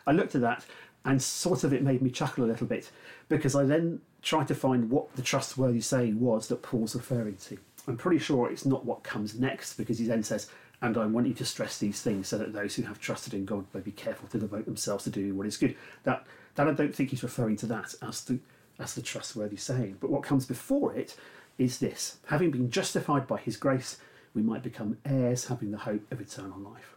I 0.05 0.11
looked 0.11 0.35
at 0.35 0.41
that 0.41 0.65
and 1.03 1.21
sort 1.21 1.63
of 1.63 1.73
it 1.73 1.83
made 1.83 2.01
me 2.01 2.09
chuckle 2.09 2.43
a 2.43 2.47
little 2.47 2.67
bit 2.67 2.91
because 3.29 3.55
I 3.55 3.63
then 3.63 4.01
tried 4.21 4.47
to 4.47 4.55
find 4.55 4.89
what 4.89 5.15
the 5.15 5.21
trustworthy 5.21 5.81
saying 5.81 6.19
was 6.19 6.47
that 6.47 6.61
Paul's 6.61 6.95
referring 6.95 7.37
to. 7.47 7.57
I'm 7.87 7.97
pretty 7.97 8.19
sure 8.19 8.51
it's 8.51 8.65
not 8.65 8.85
what 8.85 9.03
comes 9.03 9.39
next 9.39 9.75
because 9.75 9.99
he 9.99 10.05
then 10.05 10.23
says, 10.23 10.49
and 10.81 10.97
I 10.97 11.05
want 11.05 11.27
you 11.27 11.33
to 11.35 11.45
stress 11.45 11.77
these 11.77 12.01
things 12.01 12.27
so 12.27 12.37
that 12.37 12.53
those 12.53 12.75
who 12.75 12.83
have 12.83 12.99
trusted 12.99 13.33
in 13.33 13.45
God 13.45 13.65
may 13.73 13.79
be 13.79 13.91
careful 13.91 14.27
to 14.29 14.39
devote 14.39 14.65
themselves 14.65 15.05
to 15.05 15.09
doing 15.09 15.37
what 15.37 15.47
is 15.47 15.57
good. 15.57 15.75
That, 16.03 16.25
that 16.55 16.67
I 16.67 16.73
don't 16.73 16.93
think 16.93 17.09
he's 17.09 17.23
referring 17.23 17.55
to 17.57 17.65
that 17.67 17.95
as 18.01 18.23
the, 18.25 18.39
as 18.79 18.93
the 18.93 19.01
trustworthy 19.01 19.57
saying. 19.57 19.97
But 19.99 20.09
what 20.09 20.23
comes 20.23 20.45
before 20.45 20.93
it 20.93 21.15
is 21.57 21.79
this 21.79 22.17
having 22.27 22.51
been 22.51 22.69
justified 22.69 23.27
by 23.27 23.37
his 23.37 23.57
grace, 23.57 23.97
we 24.33 24.41
might 24.41 24.63
become 24.63 24.97
heirs, 25.05 25.45
having 25.45 25.71
the 25.71 25.77
hope 25.77 26.11
of 26.11 26.19
eternal 26.19 26.59
life. 26.59 26.95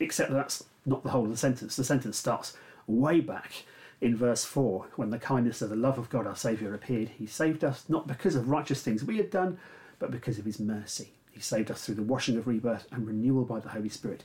Except 0.00 0.30
that 0.30 0.36
that's 0.36 0.64
not 0.84 1.02
the 1.02 1.10
whole 1.10 1.24
of 1.24 1.30
the 1.30 1.36
sentence. 1.36 1.76
The 1.76 1.84
sentence 1.84 2.18
starts 2.18 2.56
way 2.86 3.20
back 3.20 3.64
in 4.00 4.16
verse 4.16 4.44
4 4.44 4.86
when 4.96 5.10
the 5.10 5.18
kindness 5.18 5.62
of 5.62 5.70
the 5.70 5.76
love 5.76 5.98
of 5.98 6.10
God 6.10 6.26
our 6.26 6.36
Saviour 6.36 6.74
appeared. 6.74 7.08
He 7.08 7.26
saved 7.26 7.64
us 7.64 7.84
not 7.88 8.06
because 8.06 8.34
of 8.34 8.50
righteous 8.50 8.82
things 8.82 9.02
we 9.02 9.16
had 9.16 9.30
done, 9.30 9.58
but 9.98 10.10
because 10.10 10.38
of 10.38 10.44
his 10.44 10.60
mercy. 10.60 11.12
He 11.34 11.40
saved 11.40 11.70
us 11.70 11.84
through 11.84 11.96
the 11.96 12.02
washing 12.02 12.36
of 12.36 12.46
rebirth 12.46 12.86
and 12.92 13.06
renewal 13.06 13.44
by 13.44 13.58
the 13.58 13.70
Holy 13.70 13.88
Spirit, 13.88 14.22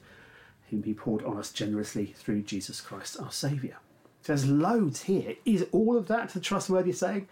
whom 0.69 0.83
he 0.83 0.93
poured 0.93 1.23
on 1.23 1.37
us 1.37 1.51
generously 1.51 2.13
through 2.15 2.43
Jesus 2.43 2.79
Christ 2.79 3.19
our 3.19 3.31
Saviour. 3.31 3.77
There's 4.23 4.45
loads 4.45 5.03
here. 5.03 5.35
Is 5.43 5.65
all 5.71 5.97
of 5.97 6.07
that 6.07 6.29
the 6.29 6.39
trustworthy 6.39 6.91
saying? 6.91 7.27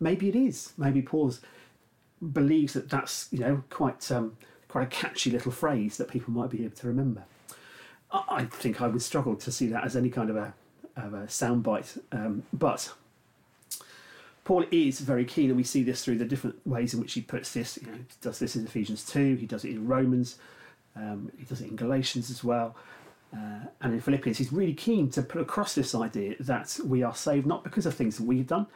Maybe 0.00 0.30
it 0.30 0.36
is. 0.36 0.72
Maybe 0.78 1.02
Paul 1.02 1.34
believes 2.32 2.72
that 2.72 2.88
that's 2.88 3.28
you 3.30 3.40
know 3.40 3.64
quite 3.68 4.10
um, 4.10 4.36
quite 4.68 4.84
a 4.84 4.86
catchy 4.86 5.30
little 5.30 5.52
phrase 5.52 5.98
that 5.98 6.08
people 6.08 6.32
might 6.32 6.50
be 6.50 6.64
able 6.64 6.76
to 6.76 6.86
remember. 6.86 7.24
I, 8.10 8.24
I 8.28 8.44
think 8.46 8.80
I 8.80 8.88
would 8.88 9.02
struggle 9.02 9.36
to 9.36 9.52
see 9.52 9.66
that 9.68 9.84
as 9.84 9.94
any 9.94 10.08
kind 10.08 10.30
of 10.30 10.36
a 10.36 10.54
of 10.96 11.12
a 11.12 11.26
soundbite, 11.26 12.00
um, 12.12 12.44
but 12.52 12.92
Paul 14.44 14.64
is 14.72 15.00
very 15.00 15.24
keen, 15.24 15.50
and 15.50 15.56
we 15.56 15.62
see 15.62 15.82
this 15.82 16.04
through 16.04 16.18
the 16.18 16.24
different 16.24 16.66
ways 16.66 16.94
in 16.94 17.00
which 17.00 17.12
he 17.12 17.20
puts 17.20 17.52
this. 17.54 17.78
You 17.80 17.88
know, 17.88 17.98
he 17.98 18.04
does 18.20 18.38
this 18.38 18.56
in 18.56 18.64
Ephesians 18.64 19.04
2, 19.06 19.36
he 19.36 19.46
does 19.46 19.64
it 19.64 19.70
in 19.70 19.86
Romans, 19.86 20.38
um, 20.96 21.30
he 21.38 21.44
does 21.44 21.60
it 21.60 21.68
in 21.68 21.76
Galatians 21.76 22.28
as 22.28 22.42
well, 22.42 22.74
uh, 23.32 23.66
and 23.80 23.94
in 23.94 24.00
Philippians. 24.00 24.38
He's 24.38 24.52
really 24.52 24.74
keen 24.74 25.10
to 25.10 25.22
put 25.22 25.40
across 25.40 25.74
this 25.74 25.94
idea 25.94 26.34
that 26.40 26.78
we 26.84 27.04
are 27.04 27.14
saved 27.14 27.46
not 27.46 27.62
because 27.62 27.86
of 27.86 27.94
things 27.94 28.16
that 28.16 28.24
we've 28.24 28.46
done, 28.46 28.66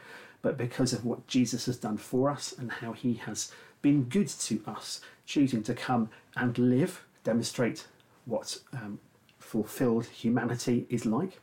but 0.40 0.56
because 0.56 0.92
of 0.92 1.04
what 1.04 1.26
Jesus 1.26 1.66
has 1.66 1.76
done 1.76 1.96
for 1.96 2.30
us 2.30 2.54
and 2.56 2.70
how 2.70 2.92
he 2.92 3.14
has 3.14 3.50
been 3.82 4.04
good 4.04 4.28
to 4.28 4.62
us, 4.68 5.00
choosing 5.24 5.64
to 5.64 5.74
come 5.74 6.10
and 6.36 6.56
live, 6.58 7.04
demonstrate 7.24 7.88
what 8.24 8.56
um, 8.72 9.00
fulfilled 9.40 10.06
humanity 10.06 10.86
is 10.88 11.04
like, 11.04 11.40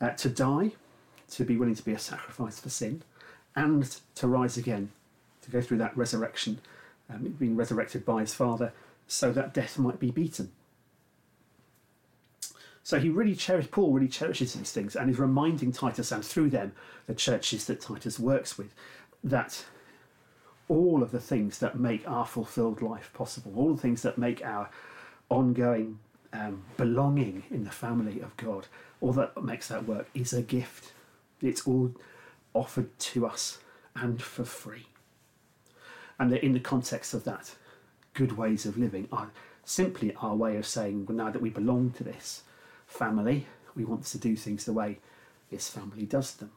uh, 0.00 0.10
to 0.10 0.30
die, 0.30 0.72
to 1.30 1.44
be 1.44 1.58
willing 1.58 1.74
to 1.74 1.84
be 1.84 1.92
a 1.92 1.98
sacrifice 1.98 2.58
for 2.58 2.70
sin 2.70 3.02
and 3.56 3.96
to 4.14 4.28
rise 4.28 4.56
again, 4.56 4.90
to 5.42 5.50
go 5.50 5.60
through 5.60 5.78
that 5.78 5.96
resurrection, 5.96 6.60
um, 7.08 7.34
being 7.38 7.56
resurrected 7.56 8.04
by 8.04 8.20
his 8.20 8.34
Father, 8.34 8.72
so 9.06 9.32
that 9.32 9.54
death 9.54 9.78
might 9.78 9.98
be 9.98 10.10
beaten. 10.10 10.52
So 12.82 12.98
he 12.98 13.08
really 13.08 13.34
cherishes, 13.34 13.70
Paul 13.70 13.92
really 13.92 14.08
cherishes 14.08 14.54
these 14.54 14.72
things 14.72 14.96
and 14.96 15.10
is 15.10 15.18
reminding 15.18 15.72
Titus 15.72 16.12
and 16.12 16.24
through 16.24 16.50
them, 16.50 16.72
the 17.06 17.14
churches 17.14 17.66
that 17.66 17.80
Titus 17.80 18.18
works 18.18 18.56
with, 18.56 18.74
that 19.22 19.64
all 20.68 21.02
of 21.02 21.10
the 21.10 21.20
things 21.20 21.58
that 21.58 21.78
make 21.78 22.08
our 22.08 22.26
fulfilled 22.26 22.80
life 22.80 23.10
possible, 23.12 23.52
all 23.56 23.74
the 23.74 23.82
things 23.82 24.02
that 24.02 24.16
make 24.16 24.44
our 24.44 24.70
ongoing 25.28 25.98
um, 26.32 26.62
belonging 26.76 27.42
in 27.50 27.64
the 27.64 27.70
family 27.70 28.20
of 28.20 28.36
God, 28.36 28.66
all 29.00 29.12
that 29.12 29.42
makes 29.42 29.68
that 29.68 29.86
work 29.86 30.08
is 30.14 30.32
a 30.32 30.42
gift. 30.42 30.92
It's 31.42 31.66
all 31.66 31.92
offered 32.54 32.98
to 32.98 33.26
us 33.26 33.58
and 33.94 34.22
for 34.22 34.44
free. 34.44 34.86
And 36.18 36.30
that 36.30 36.44
in 36.44 36.52
the 36.52 36.60
context 36.60 37.14
of 37.14 37.24
that, 37.24 37.54
good 38.14 38.36
ways 38.36 38.66
of 38.66 38.76
living 38.76 39.08
are 39.12 39.30
simply 39.64 40.14
our 40.16 40.34
way 40.34 40.56
of 40.56 40.66
saying, 40.66 41.06
well, 41.06 41.16
now 41.16 41.30
that 41.30 41.42
we 41.42 41.50
belong 41.50 41.90
to 41.92 42.04
this 42.04 42.42
family, 42.86 43.46
we 43.74 43.84
want 43.84 44.04
to 44.04 44.18
do 44.18 44.36
things 44.36 44.64
the 44.64 44.72
way 44.72 44.98
this 45.50 45.68
family 45.68 46.04
does 46.04 46.34
them. 46.34 46.50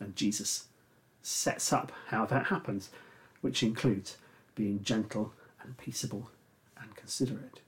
And 0.00 0.16
Jesus 0.16 0.66
sets 1.22 1.72
up 1.72 1.92
how 2.06 2.24
that 2.26 2.46
happens, 2.46 2.90
which 3.40 3.62
includes 3.62 4.16
being 4.54 4.82
gentle 4.82 5.32
and 5.62 5.76
peaceable 5.76 6.30
and 6.80 6.94
considerate. 6.96 7.60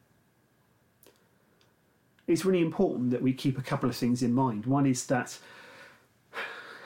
It's 2.27 2.45
really 2.45 2.63
important 2.63 3.11
that 3.11 3.23
we 3.23 3.33
keep 3.33 3.59
a 3.59 3.63
couple 3.63 3.89
of 3.89 3.97
things 3.97 4.23
in 4.23 4.33
mind. 4.33 4.67
One 4.67 4.87
is 4.87 5.07
that 5.07 5.39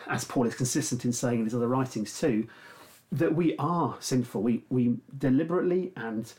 as 0.06 0.24
Paul 0.24 0.46
is 0.46 0.54
consistent 0.54 1.04
in 1.04 1.12
saying 1.12 1.40
in 1.40 1.44
his 1.44 1.54
other 1.54 1.68
writings 1.68 2.18
too, 2.18 2.46
that 3.12 3.34
we 3.34 3.56
are 3.58 3.96
sinful. 4.00 4.42
We, 4.42 4.64
we 4.68 4.96
deliberately 5.16 5.92
and 5.96 6.32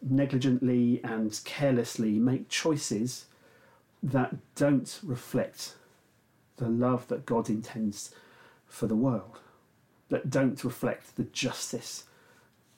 negligently 0.00 1.00
and 1.04 1.38
carelessly 1.44 2.12
make 2.12 2.48
choices 2.48 3.26
that 4.02 4.34
don't 4.56 4.98
reflect 5.02 5.74
the 6.56 6.68
love 6.68 7.06
that 7.08 7.26
God 7.26 7.48
intends 7.48 8.14
for 8.66 8.86
the 8.86 8.96
world, 8.96 9.40
that 10.08 10.30
don't 10.30 10.62
reflect 10.64 11.16
the 11.16 11.24
justice 11.24 12.04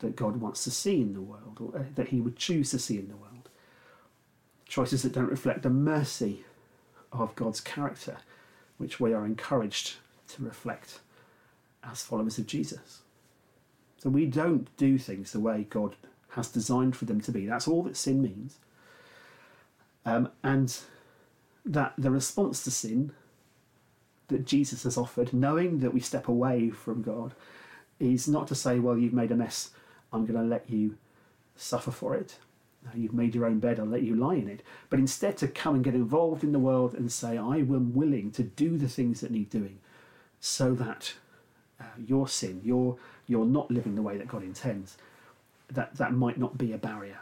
that 0.00 0.16
God 0.16 0.36
wants 0.36 0.64
to 0.64 0.70
see 0.70 1.00
in 1.00 1.14
the 1.14 1.20
world, 1.20 1.58
or 1.60 1.78
uh, 1.78 1.84
that 1.94 2.08
He 2.08 2.20
would 2.20 2.36
choose 2.36 2.70
to 2.70 2.78
see 2.78 2.98
in 2.98 3.08
the 3.08 3.16
world. 3.16 3.48
Choices 4.66 5.02
that 5.02 5.12
don't 5.12 5.30
reflect 5.30 5.62
the 5.62 5.70
mercy 5.70 6.44
of 7.12 7.34
God's 7.36 7.60
character, 7.60 8.18
which 8.76 8.98
we 8.98 9.12
are 9.12 9.24
encouraged 9.24 9.94
to 10.34 10.44
reflect 10.44 11.00
as 11.82 12.02
followers 12.02 12.38
of 12.38 12.46
Jesus. 12.46 13.02
So 13.98 14.10
we 14.10 14.26
don't 14.26 14.74
do 14.76 14.98
things 14.98 15.32
the 15.32 15.40
way 15.40 15.66
God 15.68 15.96
has 16.30 16.48
designed 16.48 16.96
for 16.96 17.04
them 17.04 17.20
to 17.22 17.32
be. 17.32 17.46
That's 17.46 17.68
all 17.68 17.82
that 17.84 17.96
sin 17.96 18.22
means. 18.22 18.58
Um, 20.04 20.28
and 20.42 20.76
that 21.64 21.94
the 21.96 22.10
response 22.10 22.62
to 22.64 22.70
sin 22.70 23.12
that 24.28 24.46
Jesus 24.46 24.82
has 24.82 24.98
offered, 24.98 25.32
knowing 25.32 25.80
that 25.80 25.94
we 25.94 26.00
step 26.00 26.28
away 26.28 26.70
from 26.70 27.02
God, 27.02 27.34
is 27.98 28.28
not 28.28 28.48
to 28.48 28.54
say, 28.54 28.78
well, 28.78 28.98
you've 28.98 29.12
made 29.12 29.30
a 29.30 29.36
mess, 29.36 29.70
I'm 30.12 30.26
going 30.26 30.38
to 30.38 30.46
let 30.46 30.68
you 30.68 30.96
suffer 31.56 31.90
for 31.90 32.14
it. 32.14 32.36
You've 32.94 33.14
made 33.14 33.34
your 33.34 33.46
own 33.46 33.60
bed, 33.60 33.80
I'll 33.80 33.86
let 33.86 34.02
you 34.02 34.14
lie 34.14 34.34
in 34.34 34.48
it. 34.48 34.62
But 34.90 34.98
instead, 34.98 35.38
to 35.38 35.48
come 35.48 35.76
and 35.76 35.84
get 35.84 35.94
involved 35.94 36.44
in 36.44 36.52
the 36.52 36.58
world 36.58 36.92
and 36.94 37.10
say, 37.10 37.38
I 37.38 37.56
am 37.56 37.94
willing 37.94 38.30
to 38.32 38.42
do 38.42 38.76
the 38.76 38.88
things 38.88 39.22
that 39.22 39.30
need 39.30 39.48
doing 39.48 39.78
so 40.44 40.74
that 40.74 41.14
uh, 41.80 41.84
your 42.06 42.28
sin, 42.28 42.60
your 42.62 42.98
you're 43.26 43.46
not 43.46 43.70
living 43.70 43.94
the 43.94 44.02
way 44.02 44.18
that 44.18 44.28
God 44.28 44.42
intends, 44.42 44.98
that 45.72 45.96
that 45.96 46.12
might 46.12 46.38
not 46.38 46.58
be 46.58 46.70
a 46.70 46.76
barrier. 46.76 47.20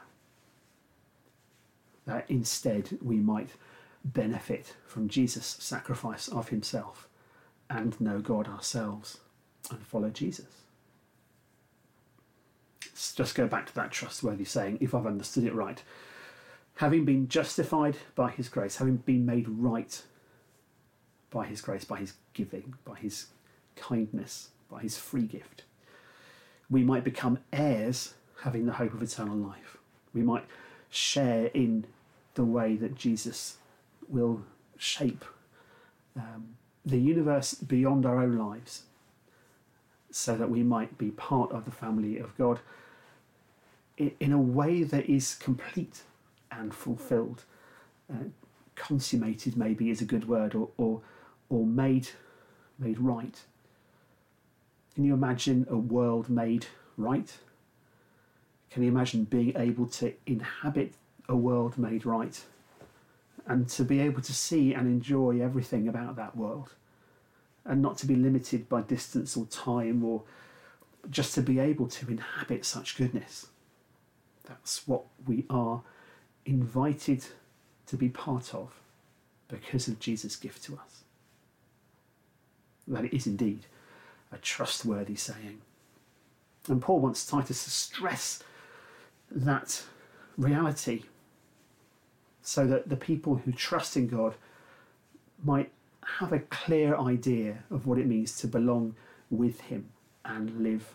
That 2.05 2.29
instead 2.29 2.99
we 3.01 3.19
might 3.19 3.51
benefit 4.05 4.75
from 4.85 5.09
Jesus' 5.09 5.47
sacrifice 5.61 6.27
of 6.27 6.49
Himself 6.49 7.09
and 7.71 7.99
know 8.01 8.19
God 8.19 8.49
ourselves 8.49 9.19
and 9.71 9.87
follow 9.87 10.11
Jesus. 10.11 10.65
Let's 12.87 13.15
just 13.15 13.37
go 13.37 13.47
back 13.47 13.67
to 13.67 13.75
that 13.77 13.93
trustworthy 13.93 14.45
saying, 14.45 14.79
if 14.81 14.97
I've 14.97 15.07
understood 15.07 15.45
it 15.45 15.55
right. 15.55 15.81
Having 16.77 17.05
been 17.05 17.29
justified 17.29 17.99
by 18.17 18.33
His 18.33 18.49
grace, 18.49 18.79
having 18.79 18.97
been 18.97 19.25
made 19.25 19.49
right 19.49 20.03
by 21.31 21.47
His 21.47 21.61
grace, 21.61 21.85
by 21.85 21.99
His 22.01 22.15
giving, 22.35 22.75
by 22.85 22.97
His 22.97 23.27
kindness, 23.77 24.49
by 24.71 24.81
His 24.81 24.97
free 24.97 25.27
gift. 25.27 25.65
We 26.71 26.83
might 26.83 27.05
become 27.05 27.39
heirs, 27.53 28.15
having 28.43 28.67
the 28.67 28.73
hope 28.73 28.95
of 28.95 29.03
eternal 29.03 29.37
life. 29.37 29.77
We 30.15 30.23
might 30.23 30.45
share 30.91 31.47
in 31.47 31.87
the 32.35 32.45
way 32.45 32.77
that 32.77 32.95
Jesus 32.95 33.57
will 34.09 34.43
shape 34.77 35.25
um, 36.17 36.57
the 36.85 36.99
universe 36.99 37.55
beyond 37.55 38.05
our 38.05 38.21
own 38.21 38.37
lives 38.37 38.83
so 40.11 40.37
that 40.37 40.51
we 40.51 40.63
might 40.63 40.99
be 40.99 41.11
part 41.11 41.53
of 41.53 41.65
the 41.65 41.71
family 41.71 42.19
of 42.19 42.37
God 42.37 42.61
in 43.97 44.33
a 44.33 44.41
way 44.41 44.83
that 44.83 45.09
is 45.09 45.35
complete 45.35 46.03
and 46.51 46.75
fulfilled. 46.75 47.45
Uh, 48.13 48.25
consummated, 48.75 49.57
maybe, 49.57 49.91
is 49.91 50.01
a 50.01 50.05
good 50.05 50.29
word, 50.29 50.55
or, 50.55 50.69
or 50.77 51.01
or 51.53 51.67
made 51.67 52.09
made 52.83 52.99
right. 52.99 53.41
Can 54.95 55.05
you 55.05 55.15
imagine 55.15 55.67
a 55.71 55.77
world 55.77 56.29
made 56.29 56.67
right? 56.97 57.33
Can 58.71 58.83
you 58.83 58.89
imagine 58.89 59.25
being 59.25 59.55
able 59.57 59.87
to 59.87 60.15
inhabit 60.27 60.95
a 61.29 61.37
world 61.37 61.79
made 61.79 62.05
right 62.05 62.43
and 63.47 63.69
to 63.69 63.85
be 63.85 64.01
able 64.01 64.23
to 64.23 64.33
see 64.33 64.73
and 64.75 64.87
enjoy 64.87 65.41
everything 65.41 65.89
about 65.89 66.17
that 66.17 66.37
world 66.37 66.75
and 67.65 67.81
not 67.81 67.97
to 67.99 68.07
be 68.07 68.17
limited 68.17 68.69
by 68.69 68.81
distance 68.83 69.37
or 69.37 69.47
time 69.47 70.05
or 70.05 70.23
just 71.11 71.35
to 71.35 71.43
be 71.43 71.59
able 71.59 71.87
to 71.89 72.09
inhabit 72.11 72.65
such 72.65 72.97
goodness. 72.97 73.47
That's 74.45 74.87
what 74.87 75.05
we 75.27 75.45
are 75.51 75.83
invited 76.45 77.25
to 77.87 77.97
be 77.97 78.09
part 78.09 78.55
of 78.55 78.73
because 79.49 79.89
of 79.89 80.01
Jesus' 80.01 80.37
gift 80.37 80.65
to 80.65 80.75
us. 80.75 81.02
That 82.89 83.05
it 83.05 83.15
is 83.15 83.27
indeed 83.27 83.67
a 84.33 84.39
trustworthy 84.39 85.15
saying. 85.15 85.61
And 86.69 86.81
Paul 86.81 87.01
wants 87.01 87.27
Titus 87.27 87.65
to 87.65 87.71
stress 87.71 88.43
that 89.31 89.83
reality 90.37 91.05
so 92.43 92.67
that 92.67 92.89
the 92.89 92.97
people 92.97 93.37
who 93.37 93.53
trust 93.53 93.97
in 93.97 94.09
God 94.09 94.35
might 95.45 95.71
have 96.19 96.33
a 96.33 96.41
clear 96.41 96.97
idea 96.97 97.63
of 97.71 97.87
what 97.87 97.99
it 97.99 98.07
means 98.07 98.37
to 98.39 98.47
belong 98.47 98.95
with 99.31 99.61
Him 99.63 99.89
and 100.25 100.63
live 100.63 100.95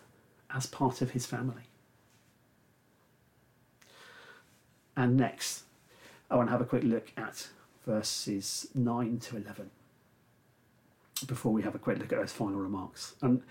as 0.54 0.66
part 0.66 1.00
of 1.02 1.10
His 1.10 1.26
family. 1.26 1.62
And 4.96 5.16
next, 5.16 5.64
I 6.30 6.36
want 6.36 6.48
to 6.48 6.52
have 6.52 6.60
a 6.60 6.66
quick 6.66 6.82
look 6.82 7.12
at 7.16 7.48
verses 7.86 8.68
9 8.74 9.18
to 9.20 9.36
11 9.36 9.70
before 11.26 11.52
we 11.52 11.62
have 11.62 11.74
a 11.74 11.78
quick 11.78 11.98
look 11.98 12.12
at 12.12 12.18
those 12.18 12.32
final 12.32 12.60
remarks. 12.60 13.14
And 13.22 13.42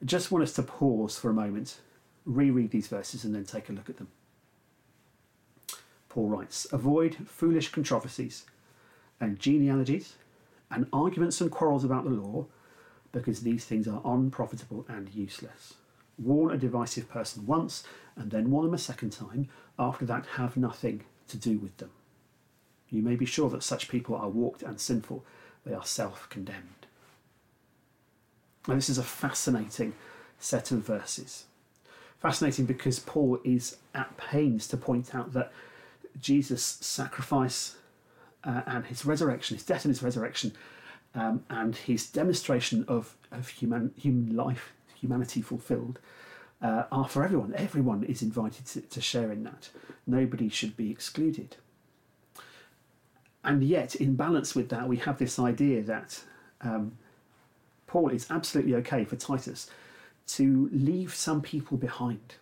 I 0.00 0.04
just 0.04 0.30
want 0.30 0.42
us 0.42 0.52
to 0.54 0.62
pause 0.62 1.18
for 1.18 1.30
a 1.30 1.34
moment, 1.34 1.80
reread 2.24 2.70
these 2.70 2.88
verses, 2.88 3.24
and 3.24 3.34
then 3.34 3.44
take 3.44 3.68
a 3.68 3.72
look 3.72 3.88
at 3.88 3.98
them. 3.98 4.08
Paul 6.08 6.28
writes 6.28 6.66
Avoid 6.72 7.16
foolish 7.26 7.70
controversies 7.70 8.44
and 9.20 9.38
genealogies 9.38 10.14
and 10.70 10.86
arguments 10.92 11.40
and 11.40 11.50
quarrels 11.50 11.84
about 11.84 12.04
the 12.04 12.10
law, 12.10 12.46
because 13.12 13.40
these 13.40 13.64
things 13.64 13.86
are 13.86 14.00
unprofitable 14.04 14.86
and 14.88 15.14
useless. 15.14 15.74
Warn 16.18 16.52
a 16.52 16.58
divisive 16.58 17.08
person 17.08 17.46
once, 17.46 17.84
and 18.16 18.30
then 18.30 18.50
warn 18.50 18.66
them 18.66 18.74
a 18.74 18.78
second 18.78 19.10
time. 19.10 19.48
After 19.78 20.04
that, 20.06 20.26
have 20.36 20.56
nothing 20.56 21.04
to 21.28 21.36
do 21.36 21.58
with 21.58 21.76
them. 21.76 21.90
You 22.88 23.02
may 23.02 23.16
be 23.16 23.26
sure 23.26 23.48
that 23.50 23.62
such 23.62 23.88
people 23.88 24.16
are 24.16 24.28
warped 24.28 24.62
and 24.62 24.80
sinful, 24.80 25.24
they 25.64 25.72
are 25.72 25.84
self 25.84 26.28
condemned. 26.28 26.81
Now, 28.68 28.74
this 28.74 28.88
is 28.88 28.98
a 28.98 29.02
fascinating 29.02 29.94
set 30.38 30.70
of 30.70 30.78
verses. 30.86 31.44
Fascinating 32.20 32.66
because 32.66 33.00
Paul 33.00 33.38
is 33.44 33.76
at 33.94 34.16
pains 34.16 34.68
to 34.68 34.76
point 34.76 35.14
out 35.14 35.32
that 35.32 35.52
Jesus' 36.20 36.62
sacrifice 36.80 37.76
uh, 38.44 38.62
and 38.66 38.86
his 38.86 39.04
resurrection, 39.04 39.56
his 39.56 39.66
death 39.66 39.84
and 39.84 39.92
his 39.92 40.02
resurrection, 40.02 40.52
um, 41.14 41.44
and 41.50 41.74
his 41.74 42.06
demonstration 42.06 42.84
of, 42.88 43.16
of 43.30 43.48
human, 43.48 43.92
human 43.96 44.36
life, 44.36 44.72
humanity 44.94 45.42
fulfilled, 45.42 45.98
uh, 46.62 46.84
are 46.92 47.08
for 47.08 47.24
everyone. 47.24 47.52
Everyone 47.56 48.04
is 48.04 48.22
invited 48.22 48.66
to, 48.66 48.80
to 48.82 49.00
share 49.00 49.32
in 49.32 49.42
that. 49.44 49.70
Nobody 50.06 50.48
should 50.48 50.76
be 50.76 50.90
excluded. 50.90 51.56
And 53.44 53.64
yet, 53.64 53.96
in 53.96 54.14
balance 54.14 54.54
with 54.54 54.68
that, 54.68 54.88
we 54.88 54.98
have 54.98 55.18
this 55.18 55.38
idea 55.38 55.82
that 55.82 56.22
um, 56.60 56.96
Paul 57.92 58.08
is 58.08 58.26
absolutely 58.30 58.74
okay 58.76 59.04
for 59.04 59.16
Titus 59.16 59.68
to 60.28 60.70
leave 60.72 61.14
some 61.14 61.42
people 61.42 61.76
behind. 61.76 62.36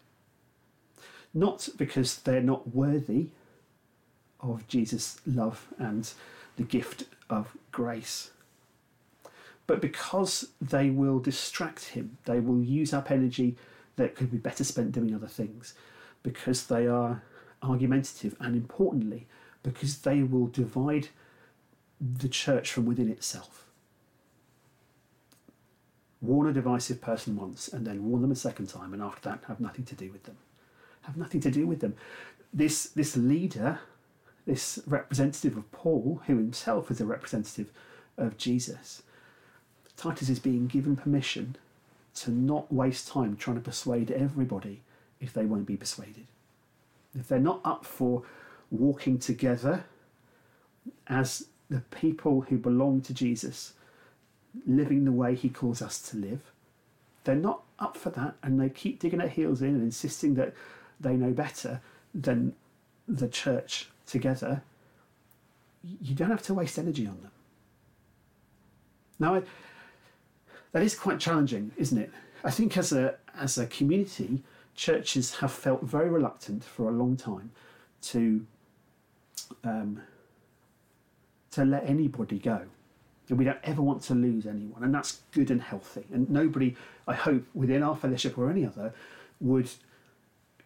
Not 1.35 1.69
because 1.76 2.19
they're 2.19 2.40
not 2.40 2.73
worthy 2.73 3.30
of 4.38 4.69
Jesus' 4.69 5.21
love 5.26 5.66
and 5.76 6.09
the 6.54 6.62
gift 6.62 7.02
of 7.28 7.57
grace. 7.73 8.30
But 9.66 9.80
because 9.80 10.50
they 10.61 10.88
will 10.88 11.19
distract 11.19 11.87
him, 11.87 12.19
they 12.26 12.38
will 12.38 12.62
use 12.62 12.92
up 12.92 13.11
energy 13.11 13.57
that 13.97 14.14
could 14.14 14.30
be 14.30 14.38
better 14.38 14.62
spent 14.62 14.92
doing 14.92 15.12
other 15.12 15.26
things, 15.26 15.75
because 16.23 16.69
they 16.69 16.87
are 16.87 17.23
argumentative, 17.61 18.37
and 18.38 18.54
importantly, 18.54 19.26
because 19.64 19.99
they 19.99 20.23
will 20.23 20.47
divide 20.47 21.09
the 22.01 22.29
church 22.29 22.70
from 22.70 22.87
within 22.87 23.09
itself. 23.11 23.66
Warn 26.22 26.48
a 26.48 26.52
divisive 26.52 27.00
person 27.00 27.37
once, 27.37 27.68
and 27.68 27.87
then 27.87 28.04
warn 28.09 28.22
them 28.22 28.33
a 28.33 28.37
second 28.37 28.68
time, 28.68 28.92
and 28.92 29.02
after 29.02 29.30
that, 29.30 29.44
have 29.48 29.61
nothing 29.61 29.85
to 29.87 29.94
do 29.94 30.11
with 30.11 30.24
them. 30.24 30.37
Have 31.02 31.16
nothing 31.16 31.40
to 31.40 31.50
do 31.50 31.66
with 31.66 31.80
them. 31.80 31.94
This, 32.52 32.85
this 32.90 33.16
leader 33.16 33.80
this 34.46 34.80
representative 34.87 35.56
of 35.56 35.70
Paul, 35.72 36.22
who 36.26 36.37
himself 36.37 36.90
is 36.90 37.00
a 37.00 37.06
representative 37.06 37.70
of 38.16 38.37
Jesus, 38.37 39.02
Titus 39.96 40.28
is 40.28 40.38
being 40.38 40.66
given 40.66 40.96
permission 40.96 41.56
to 42.14 42.30
not 42.30 42.72
waste 42.72 43.09
time 43.09 43.37
trying 43.37 43.56
to 43.56 43.62
persuade 43.62 44.11
everybody 44.11 44.83
if 45.20 45.33
they 45.33 45.44
won't 45.44 45.66
be 45.66 45.76
persuaded. 45.76 46.26
If 47.16 47.28
they're 47.28 47.38
not 47.38 47.61
up 47.64 47.85
for 47.85 48.22
walking 48.70 49.18
together 49.18 49.85
as 51.06 51.46
the 51.68 51.80
people 51.90 52.42
who 52.42 52.56
belong 52.56 53.02
to 53.02 53.14
Jesus, 53.14 53.74
living 54.67 55.05
the 55.05 55.13
way 55.13 55.35
he 55.35 55.49
calls 55.49 55.81
us 55.83 56.01
to 56.11 56.17
live, 56.17 56.41
they're 57.25 57.35
not 57.35 57.63
up 57.79 57.97
for 57.97 58.11
that 58.11 58.35
and 58.43 58.61
they 58.61 58.69
keep 58.69 58.99
digging 58.99 59.19
their 59.19 59.29
heels 59.29 59.63
in 59.63 59.69
and 59.69 59.83
insisting 59.83 60.35
that 60.35 60.55
they 60.99 61.15
know 61.15 61.33
better 61.33 61.81
than 62.15 62.55
the 63.09 63.29
church 63.29 63.89
together, 64.07 64.63
you 66.03 66.15
don't 66.15 66.31
have 66.31 66.43
to 66.43 66.55
waste 66.55 66.79
energy 66.79 67.07
on 67.07 67.21
them. 67.23 67.31
Now, 69.19 69.35
I, 69.37 69.43
that 70.73 70.83
is 70.83 70.95
quite 70.95 71.19
challenging, 71.19 71.73
isn't 71.77 71.99
it? 71.99 72.11
I 72.45 72.51
think 72.51 72.77
as 72.77 72.93
a 72.93 73.17
as 73.37 73.59
a 73.59 73.67
community, 73.67 74.43
churches 74.75 75.37
have 75.37 75.53
felt 75.53 75.83
very 75.83 76.09
reluctant 76.09 76.65
for 76.65 76.89
a 76.89 76.93
long 76.93 77.17
time 77.17 77.51
to 78.03 78.47
um, 79.65 80.01
to 81.53 81.65
let 81.65 81.85
anybody 81.85 82.39
go. 82.39 82.63
And 83.31 83.38
we 83.38 83.45
don't 83.45 83.59
ever 83.62 83.81
want 83.81 84.03
to 84.03 84.14
lose 84.14 84.45
anyone, 84.47 84.83
and 84.83 84.93
that's 84.93 85.21
good 85.33 85.51
and 85.51 85.62
healthy. 85.62 86.05
And 86.12 86.29
nobody, 86.29 86.77
I 87.07 87.14
hope, 87.14 87.45
within 87.55 87.83
our 87.83 87.97
fellowship 87.97 88.37
or 88.37 88.51
any 88.51 88.66
other, 88.66 88.93
would 89.40 89.71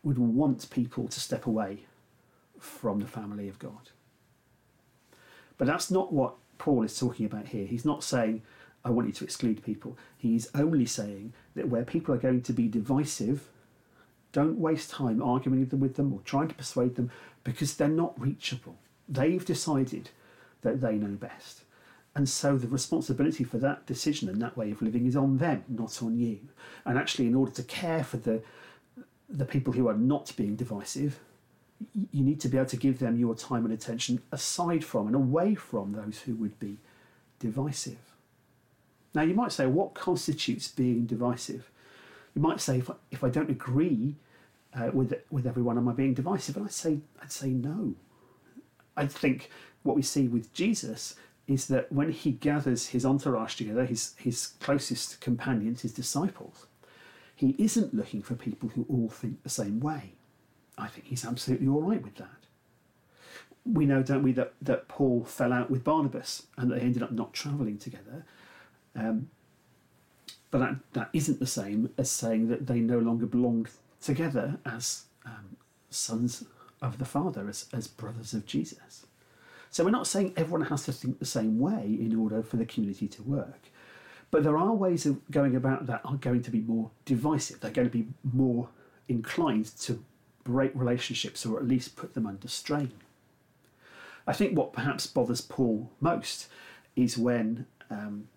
would 0.03 0.19
want 0.19 0.69
people 0.71 1.09
to 1.09 1.21
step 1.21 1.47
away 1.47 1.87
from 2.59 3.01
the 3.01 3.07
family 3.07 3.49
of 3.49 3.59
God. 3.59 3.91
But 5.57 5.67
that's 5.67 5.91
not 5.91 6.13
what 6.13 6.35
Paul 6.59 6.83
is 6.83 6.99
talking 6.99 7.27
about 7.27 7.49
here. 7.49 7.67
He's 7.67 7.85
not 7.85 8.05
saying, 8.05 8.43
I 8.85 8.91
want 8.91 9.09
you 9.09 9.15
to 9.15 9.25
exclude 9.25 9.63
people. 9.63 9.97
He's 10.17 10.49
only 10.55 10.85
saying 10.85 11.33
that 11.55 11.69
where 11.69 11.85
people 11.85 12.15
are 12.15 12.19
going 12.19 12.43
to 12.43 12.53
be 12.53 12.69
divisive, 12.69 13.49
don't 14.33 14.59
waste 14.59 14.91
time 14.91 15.23
arguing 15.23 15.67
with 15.81 15.95
them 15.95 16.13
or 16.13 16.21
trying 16.25 16.49
to 16.49 16.55
persuade 16.55 16.97
them 16.97 17.11
because 17.45 17.75
they're 17.75 17.89
not 17.89 18.21
reachable. 18.21 18.77
They've 19.09 19.45
decided 19.45 20.11
that 20.63 20.81
they 20.81 20.97
know 20.97 21.17
best. 21.17 21.63
And 22.17 22.29
so 22.29 22.57
the 22.57 22.69
responsibility 22.69 23.43
for 23.43 23.59
that 23.59 23.87
decision 23.87 24.29
and 24.29 24.41
that 24.41 24.57
way 24.57 24.71
of 24.71 24.81
living 24.81 25.07
is 25.07 25.17
on 25.17 25.39
them, 25.39 25.65
not 25.69 26.01
on 26.03 26.17
you. 26.17 26.39
And 26.85 26.97
actually, 26.97 27.27
in 27.27 27.35
order 27.35 27.51
to 27.53 27.63
care 27.65 28.05
for 28.05 28.19
the, 28.19 28.41
the 29.29 29.45
people 29.45 29.73
who 29.73 29.89
are 29.89 29.97
not 29.97 30.33
being 30.37 30.55
divisive, 30.55 31.19
you 32.13 32.23
need 32.23 32.41
to 32.41 32.49
be 32.49 32.57
able 32.57 32.69
to 32.69 32.77
give 32.77 33.01
them 33.01 33.19
your 33.19 33.35
time 33.35 33.65
and 33.65 33.75
attention 33.75 34.23
aside 34.31 34.85
from 34.85 35.09
and 35.09 35.17
away 35.17 35.57
from 35.57 35.93
those 35.93 36.21
who 36.21 36.35
would 36.37 36.59
be 36.61 36.79
divisive. 37.41 37.99
Now, 39.13 39.23
you 39.23 39.35
might 39.35 39.53
say, 39.53 39.67
what 39.67 39.95
constitutes 39.95 40.69
being 40.69 41.07
divisive? 41.07 41.69
You 42.35 42.43
might 42.43 42.61
say, 42.61 42.79
if 42.79 42.91
I, 42.91 42.95
if 43.11 43.25
I 43.25 43.29
don't 43.29 43.51
agree 43.51 44.15
uh, 44.73 44.91
with 44.93 45.15
with 45.31 45.47
everyone, 45.47 45.79
am 45.79 45.89
I 45.89 45.93
being 45.93 46.15
divisive? 46.15 46.57
And 46.57 46.67
I'd 46.67 46.73
say, 46.73 46.99
I'd 47.23 47.33
say 47.33 47.51
no. 47.51 47.95
I 48.97 49.07
think 49.07 49.51
what 49.83 49.97
we 49.97 50.03
see 50.03 50.29
with 50.29 50.53
Jesus 50.53 51.17
is 51.47 51.67
that 51.69 51.93
when 51.93 52.11
he 52.11 52.33
gathers 52.33 52.89
his 52.89 53.05
entourage 53.05 53.55
together, 53.55 53.85
his 53.85 54.15
his 54.17 54.49
closest 54.61 55.21
companions, 55.21 55.83
his 55.83 55.93
disciples, 55.93 56.67
he 57.35 57.55
isn't 57.59 57.95
looking 57.95 58.23
for 58.23 58.35
people 58.35 58.71
who 58.71 58.87
all 58.89 59.09
think 59.09 59.43
the 59.43 59.49
same 59.49 59.81
way. 59.81 60.13
I 60.79 60.89
think 60.89 61.07
he's 61.07 61.25
absolutely 61.25 61.69
all 61.69 61.83
right 61.83 62.03
with 62.03 62.17
that. 62.17 62.29
We 63.65 63.87
know, 63.87 64.03
don't 64.03 64.23
we, 64.23 64.33
that, 64.33 64.53
that 64.61 64.89
Paul 64.89 65.25
fell 65.25 65.53
out 65.53 65.71
with 65.71 65.85
Barnabas 65.85 66.47
and 66.57 66.71
they 66.71 66.81
ended 66.81 67.03
up 67.03 67.13
not 67.13 67.33
travelling 67.33 67.79
together. 67.79 68.25
Um, 68.95 69.31
but 70.51 70.59
that, 70.59 70.77
that 70.93 71.09
isn't 71.13 71.41
the 71.41 71.47
same 71.47 71.91
as 71.97 72.11
saying 72.11 72.49
that 72.49 72.67
they 72.67 72.81
no 72.81 72.99
longer 72.99 73.27
belonged 73.27 73.71
together 74.01 74.59
as 74.65 75.05
um, 75.25 75.57
sons 75.91 76.45
of 76.83 76.99
the 76.99 77.05
Father, 77.05 77.49
as, 77.49 77.67
as 77.73 77.89
brothers 77.89 78.35
of 78.35 78.47
Jesus. 78.47 79.07
So 79.75 79.83
we're 79.83 79.91
not 79.91 80.07
saying 80.07 80.35
everyone 80.37 80.69
has 80.69 80.85
to 80.85 80.93
think 80.93 81.19
the 81.19 81.25
same 81.25 81.59
way 81.59 81.99
in 82.01 82.15
order 82.15 82.45
for 82.45 82.57
the 82.59 82.65
community 82.65 83.09
to 83.09 83.23
work. 83.25 83.59
But 84.31 84.45
there 84.45 84.57
are 84.57 84.73
ways 84.73 85.05
of 85.05 85.29
going 85.33 85.57
about 85.57 85.87
that 85.87 86.01
are 86.05 86.15
going 86.15 86.43
to 86.45 86.53
be 86.53 86.61
more 86.61 86.93
divisive. 87.05 87.59
They're 87.59 87.73
going 87.73 87.91
to 87.91 87.99
be 87.99 88.07
more 88.23 88.69
inclined 89.09 89.77
to 89.81 90.05
break 90.45 90.71
relationships 90.77 91.45
or 91.45 91.59
at 91.59 91.67
least 91.67 91.97
put 91.97 92.15
them 92.15 92.25
under 92.25 92.47
strain. 92.47 92.93
I 94.29 94.33
think 94.33 94.57
what 94.57 94.73
perhaps 94.73 95.09
bothers 95.09 95.41
Paul 95.41 95.91
most 96.01 96.47
is 96.95 97.19
when 97.19 97.67
um, 97.91 98.29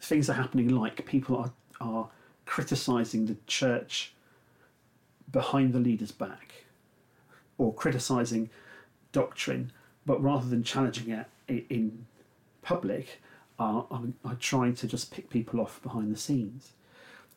things 0.00 0.30
are 0.30 0.32
happening 0.32 0.68
like 0.70 1.04
people 1.04 1.36
are, 1.36 1.52
are 1.78 2.08
criticising 2.46 3.26
the 3.26 3.36
church 3.46 4.14
behind 5.30 5.74
the 5.74 5.78
leader's 5.78 6.10
back 6.10 6.64
or 7.58 7.74
criticising 7.74 8.48
doctrine, 9.12 9.72
but 10.06 10.22
rather 10.22 10.48
than 10.48 10.62
challenging 10.62 11.10
it 11.10 11.26
in 11.68 12.06
public, 12.62 13.20
are, 13.58 13.86
are, 13.90 14.02
are 14.24 14.36
trying 14.36 14.74
to 14.76 14.86
just 14.86 15.10
pick 15.10 15.28
people 15.28 15.60
off 15.60 15.82
behind 15.82 16.12
the 16.12 16.18
scenes. 16.18 16.72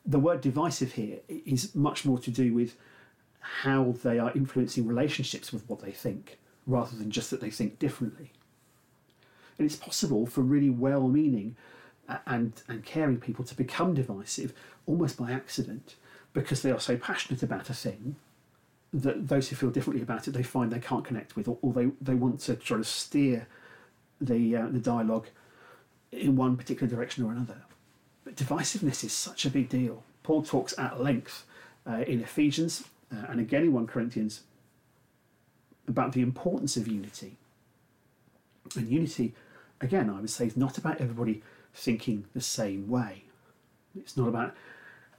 The 0.06 0.18
word 0.18 0.40
divisive 0.40 0.92
here 0.92 1.18
is 1.28 1.74
much 1.74 2.04
more 2.04 2.18
to 2.18 2.30
do 2.30 2.54
with 2.54 2.76
how 3.40 3.94
they 4.02 4.18
are 4.18 4.32
influencing 4.34 4.86
relationships 4.86 5.52
with 5.52 5.68
what 5.68 5.80
they 5.80 5.90
think, 5.90 6.38
rather 6.66 6.96
than 6.96 7.10
just 7.10 7.30
that 7.30 7.40
they 7.40 7.50
think 7.50 7.78
differently. 7.78 8.32
And 9.58 9.66
it's 9.66 9.76
possible 9.76 10.26
for 10.26 10.40
really 10.42 10.70
well 10.70 11.08
meaning 11.08 11.56
and, 12.26 12.52
and 12.68 12.84
caring 12.84 13.18
people 13.18 13.44
to 13.44 13.54
become 13.54 13.94
divisive 13.94 14.52
almost 14.86 15.16
by 15.16 15.32
accident 15.32 15.96
because 16.32 16.62
they 16.62 16.70
are 16.70 16.80
so 16.80 16.96
passionate 16.96 17.42
about 17.42 17.70
a 17.70 17.74
thing 17.74 18.16
that 18.92 19.28
those 19.28 19.48
who 19.48 19.56
feel 19.56 19.70
differently 19.70 20.02
about 20.02 20.28
it 20.28 20.32
they 20.32 20.42
find 20.42 20.70
they 20.70 20.78
can't 20.78 21.04
connect 21.04 21.34
with 21.34 21.48
or, 21.48 21.58
or 21.62 21.72
they, 21.72 21.86
they 22.00 22.14
want 22.14 22.40
to 22.40 22.54
try 22.54 22.76
to 22.76 22.84
steer 22.84 23.46
the, 24.20 24.56
uh, 24.56 24.66
the 24.68 24.78
dialogue 24.78 25.26
in 26.12 26.36
one 26.36 26.56
particular 26.56 26.88
direction 26.88 27.24
or 27.24 27.32
another. 27.32 27.62
But 28.24 28.36
divisiveness 28.36 29.02
is 29.02 29.12
such 29.12 29.46
a 29.46 29.50
big 29.50 29.68
deal. 29.68 30.04
Paul 30.22 30.42
talks 30.42 30.78
at 30.78 31.00
length 31.00 31.44
uh, 31.86 32.04
in 32.06 32.20
Ephesians 32.20 32.84
uh, 33.10 33.26
and 33.28 33.40
again 33.40 33.62
in 33.62 33.72
1 33.72 33.86
Corinthians 33.86 34.42
about 35.88 36.12
the 36.12 36.20
importance 36.20 36.76
of 36.76 36.86
unity. 36.86 37.36
And 38.76 38.88
unity, 38.88 39.34
again, 39.80 40.08
I 40.08 40.20
would 40.20 40.30
say, 40.30 40.46
is 40.46 40.56
not 40.56 40.78
about 40.78 41.00
everybody 41.00 41.42
thinking 41.74 42.26
the 42.34 42.40
same 42.40 42.88
way. 42.88 43.24
It's 43.96 44.16
not 44.16 44.28
about 44.28 44.54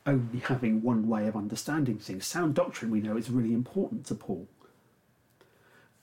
only 0.05 0.39
having 0.39 0.81
one 0.81 1.07
way 1.07 1.27
of 1.27 1.35
understanding 1.35 1.97
things. 1.97 2.25
Sound 2.25 2.55
doctrine, 2.55 2.91
we 2.91 3.01
know, 3.01 3.17
is 3.17 3.29
really 3.29 3.53
important 3.53 4.05
to 4.07 4.15
Paul. 4.15 4.47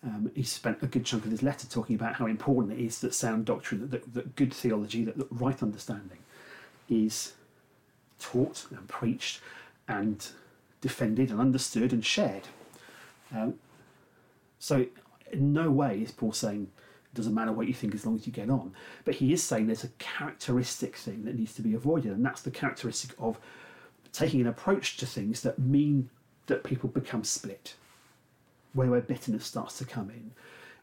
Um, 0.03 0.31
he 0.35 0.43
spent 0.43 0.83
a 0.83 0.87
good 0.87 1.05
chunk 1.05 1.27
of 1.27 1.31
his 1.31 1.43
letter 1.43 1.67
talking 1.67 1.95
about 1.95 2.15
how 2.15 2.27
important 2.27 2.79
it 2.79 2.83
is 2.83 3.01
that 3.01 3.15
sound 3.15 3.45
doctrine, 3.45 3.81
that, 3.83 3.91
that, 3.91 4.15
that 4.15 4.37
good 4.37 4.55
theology, 4.55 5.05
that, 5.05 5.19
that 5.19 5.29
right 5.31 5.63
understanding 5.63 6.19
is 6.89 7.35
taught 8.19 8.67
and 8.71 8.89
preached 8.89 9.41
and 9.87 10.29
defended 10.81 11.31
and 11.31 11.39
understood 11.39 11.93
and 11.93 12.05
shared. 12.05 12.45
Um, 13.35 13.55
so, 14.59 14.87
in 15.31 15.53
no 15.53 15.71
way 15.71 16.01
is 16.01 16.13
Paul 16.13 16.33
saying 16.33 16.69
it 17.13 17.17
doesn't 17.17 17.35
matter 17.35 17.53
what 17.53 17.69
you 17.69 17.75
think 17.75 17.95
as 17.95 18.07
long 18.07 18.17
as 18.17 18.27
you 18.27 18.33
get 18.33 18.49
on. 18.49 18.73
But 19.05 19.17
he 19.17 19.33
is 19.33 19.43
saying 19.43 19.67
there's 19.67 19.85
a 19.85 19.89
characteristic 19.99 20.97
thing 20.97 21.25
that 21.25 21.37
needs 21.37 21.55
to 21.55 21.63
be 21.63 21.75
avoided, 21.75 22.13
and 22.13 22.25
that's 22.25 22.43
the 22.43 22.51
characteristic 22.51 23.15
of 23.19 23.39
taking 24.13 24.41
an 24.41 24.47
approach 24.47 24.97
to 24.99 25.07
things 25.07 25.43
that 25.43 25.59
mean 25.59 26.11
that 26.47 26.65
people 26.65 26.89
become 26.89 27.25
split 27.25 27.75
where, 28.73 28.89
where 28.89 29.01
bitterness 29.01 29.45
starts 29.45 29.79
to 29.79 29.85
come 29.85 30.11
in, 30.11 30.33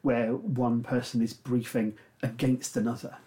where 0.01 0.33
one 0.33 0.83
person 0.83 1.21
is 1.21 1.33
briefing 1.33 1.97
against 2.21 2.77
another, 2.77 3.17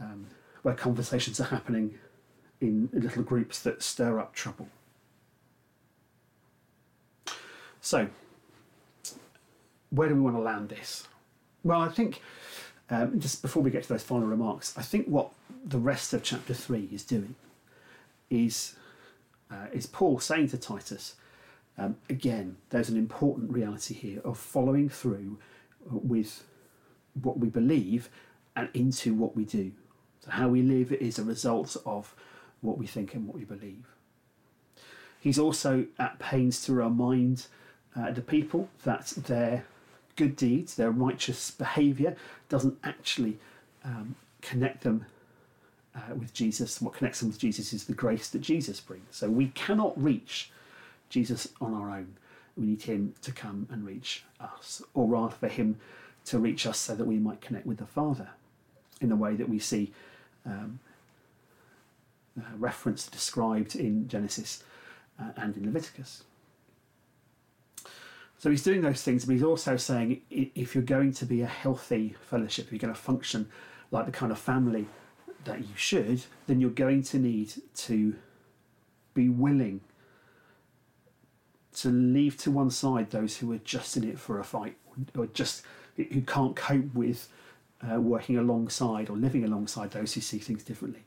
um, 0.00 0.26
where 0.62 0.74
conversations 0.74 1.40
are 1.40 1.44
happening 1.44 1.98
in 2.60 2.88
little 2.92 3.22
groups 3.22 3.60
that 3.62 3.82
stir 3.82 4.18
up 4.18 4.34
trouble. 4.34 4.68
So, 7.80 8.08
where 9.90 10.08
do 10.08 10.14
we 10.14 10.20
want 10.20 10.36
to 10.36 10.40
land 10.40 10.68
this? 10.68 11.08
Well, 11.64 11.80
I 11.80 11.88
think 11.88 12.20
um, 12.90 13.18
just 13.18 13.42
before 13.42 13.62
we 13.62 13.70
get 13.70 13.82
to 13.82 13.88
those 13.88 14.04
final 14.04 14.28
remarks, 14.28 14.76
I 14.78 14.82
think 14.82 15.06
what 15.06 15.30
the 15.64 15.78
rest 15.78 16.12
of 16.12 16.22
chapter 16.22 16.54
three 16.54 16.88
is 16.92 17.02
doing 17.02 17.34
is 18.32 18.74
uh, 19.50 19.66
is 19.72 19.86
Paul 19.86 20.18
saying 20.18 20.48
to 20.48 20.58
Titus, 20.58 21.16
um, 21.76 21.96
again, 22.08 22.56
there's 22.70 22.88
an 22.88 22.96
important 22.96 23.52
reality 23.52 23.92
here 23.94 24.20
of 24.24 24.38
following 24.38 24.88
through 24.88 25.38
with 25.84 26.44
what 27.20 27.38
we 27.38 27.48
believe 27.48 28.08
and 28.56 28.70
into 28.72 29.12
what 29.14 29.36
we 29.36 29.44
do. 29.44 29.72
So, 30.24 30.30
how 30.30 30.48
we 30.48 30.62
live 30.62 30.92
is 30.92 31.18
a 31.18 31.24
result 31.24 31.76
of 31.84 32.14
what 32.62 32.78
we 32.78 32.86
think 32.86 33.14
and 33.14 33.26
what 33.26 33.36
we 33.36 33.44
believe. 33.44 33.84
He's 35.20 35.38
also 35.38 35.86
at 35.98 36.18
pains 36.18 36.64
to 36.64 36.72
remind 36.72 37.46
uh, 37.94 38.10
the 38.12 38.22
people 38.22 38.68
that 38.84 39.12
their 39.16 39.66
good 40.16 40.36
deeds, 40.36 40.76
their 40.76 40.90
righteous 40.90 41.50
behaviour, 41.50 42.16
doesn't 42.48 42.78
actually 42.82 43.38
um, 43.84 44.14
connect 44.40 44.82
them 44.82 45.06
uh, 45.94 46.14
with 46.14 46.32
Jesus. 46.32 46.80
What 46.80 46.94
connects 46.94 47.20
them 47.20 47.28
with 47.28 47.38
Jesus 47.38 47.72
is 47.72 47.84
the 47.84 47.94
grace 47.94 48.30
that 48.30 48.40
Jesus 48.40 48.80
brings. 48.80 49.04
So 49.10 49.28
we 49.28 49.48
cannot 49.48 50.00
reach 50.00 50.50
Jesus 51.08 51.48
on 51.60 51.74
our 51.74 51.90
own. 51.90 52.14
We 52.56 52.66
need 52.66 52.82
Him 52.82 53.14
to 53.22 53.32
come 53.32 53.66
and 53.70 53.86
reach 53.86 54.24
us, 54.40 54.82
or 54.94 55.06
rather 55.06 55.34
for 55.34 55.48
Him 55.48 55.78
to 56.26 56.38
reach 56.38 56.66
us 56.66 56.78
so 56.78 56.94
that 56.94 57.04
we 57.04 57.18
might 57.18 57.40
connect 57.40 57.66
with 57.66 57.78
the 57.78 57.86
Father 57.86 58.28
in 59.00 59.08
the 59.08 59.16
way 59.16 59.34
that 59.34 59.48
we 59.48 59.58
see 59.58 59.92
um, 60.46 60.78
uh, 62.38 62.44
referenced, 62.56 63.10
described 63.10 63.76
in 63.76 64.08
Genesis 64.08 64.62
uh, 65.20 65.30
and 65.36 65.56
in 65.56 65.66
Leviticus. 65.66 66.24
So 68.38 68.50
he's 68.50 68.62
doing 68.62 68.80
those 68.80 69.02
things, 69.02 69.24
but 69.24 69.34
he's 69.34 69.42
also 69.44 69.76
saying 69.76 70.20
if 70.30 70.74
you're 70.74 70.82
going 70.82 71.12
to 71.12 71.24
be 71.24 71.42
a 71.42 71.46
healthy 71.46 72.16
fellowship, 72.28 72.66
if 72.66 72.72
you're 72.72 72.80
going 72.80 72.92
to 72.92 73.00
function 73.00 73.48
like 73.92 74.06
the 74.06 74.12
kind 74.12 74.32
of 74.32 74.38
family 74.38 74.88
that 75.44 75.60
you 75.60 75.74
should, 75.76 76.22
then 76.46 76.60
you're 76.60 76.70
going 76.70 77.02
to 77.02 77.18
need 77.18 77.52
to 77.74 78.14
be 79.14 79.28
willing 79.28 79.80
to 81.74 81.88
leave 81.88 82.36
to 82.36 82.50
one 82.50 82.70
side 82.70 83.10
those 83.10 83.38
who 83.38 83.50
are 83.52 83.58
just 83.58 83.96
in 83.96 84.04
it 84.04 84.18
for 84.18 84.38
a 84.38 84.44
fight 84.44 84.76
or 85.16 85.26
just 85.26 85.62
who 85.96 86.20
can't 86.22 86.54
cope 86.54 86.94
with 86.94 87.28
uh, 87.90 88.00
working 88.00 88.36
alongside 88.36 89.10
or 89.10 89.16
living 89.16 89.44
alongside 89.44 89.90
those 89.90 90.14
who 90.14 90.20
see 90.20 90.38
things 90.38 90.62
differently. 90.62 91.02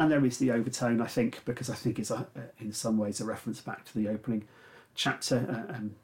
And 0.00 0.10
there 0.10 0.24
is 0.24 0.38
the 0.38 0.52
overtone, 0.52 1.00
I 1.00 1.06
think, 1.06 1.44
because 1.44 1.68
I 1.68 1.74
think 1.74 1.98
it's 1.98 2.10
a, 2.10 2.26
in 2.60 2.72
some 2.72 2.98
ways 2.98 3.20
a 3.20 3.24
reference 3.24 3.60
back 3.60 3.84
to 3.86 3.94
the 3.94 4.08
opening 4.08 4.46
chapter. 4.94 5.66
Uh, 5.68 5.74
um, 5.74 5.94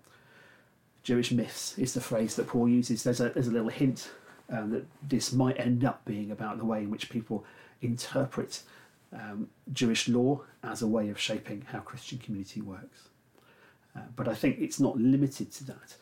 Jewish 1.03 1.31
myths 1.31 1.79
is 1.79 1.95
the 1.95 2.01
phrase 2.01 2.35
that 2.37 2.49
Paul 2.49 2.69
uses. 2.69 3.03
There's 3.03 3.21
a 3.21 3.29
there's 3.29 3.47
a 3.47 3.53
little 3.53 3.69
hint 3.69 4.11
um, 4.51 4.71
that 4.71 4.87
this 5.03 5.33
might 5.33 5.59
end 5.59 5.85
up 5.85 6.05
being 6.05 6.31
about 6.31 6.59
the 6.59 6.65
way 6.65 6.81
in 6.81 6.91
which 6.91 7.11
people 7.11 7.45
interpret 7.81 8.63
um, 9.13 9.49
Jewish 9.73 10.09
law 10.09 10.41
as 10.63 10.83
a 10.83 10.87
way 10.87 11.09
of 11.09 11.19
shaping 11.19 11.65
how 11.71 11.81
Christian 11.81 12.19
community 12.19 12.61
works. 12.61 13.09
Uh, 13.97 14.01
but 14.17 14.29
I 14.29 14.35
think 14.35 14.59
it's 14.61 14.81
not 14.81 14.97
limited 14.97 15.53
to 15.53 15.65
that. 15.65 15.97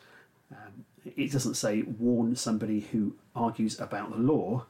Um, 0.51 0.85
it 1.15 1.31
doesn't 1.31 1.55
say 1.55 1.83
warn 1.83 2.35
somebody 2.35 2.81
who 2.81 3.15
argues 3.35 3.79
about 3.79 4.11
the 4.11 4.17
law 4.17 4.65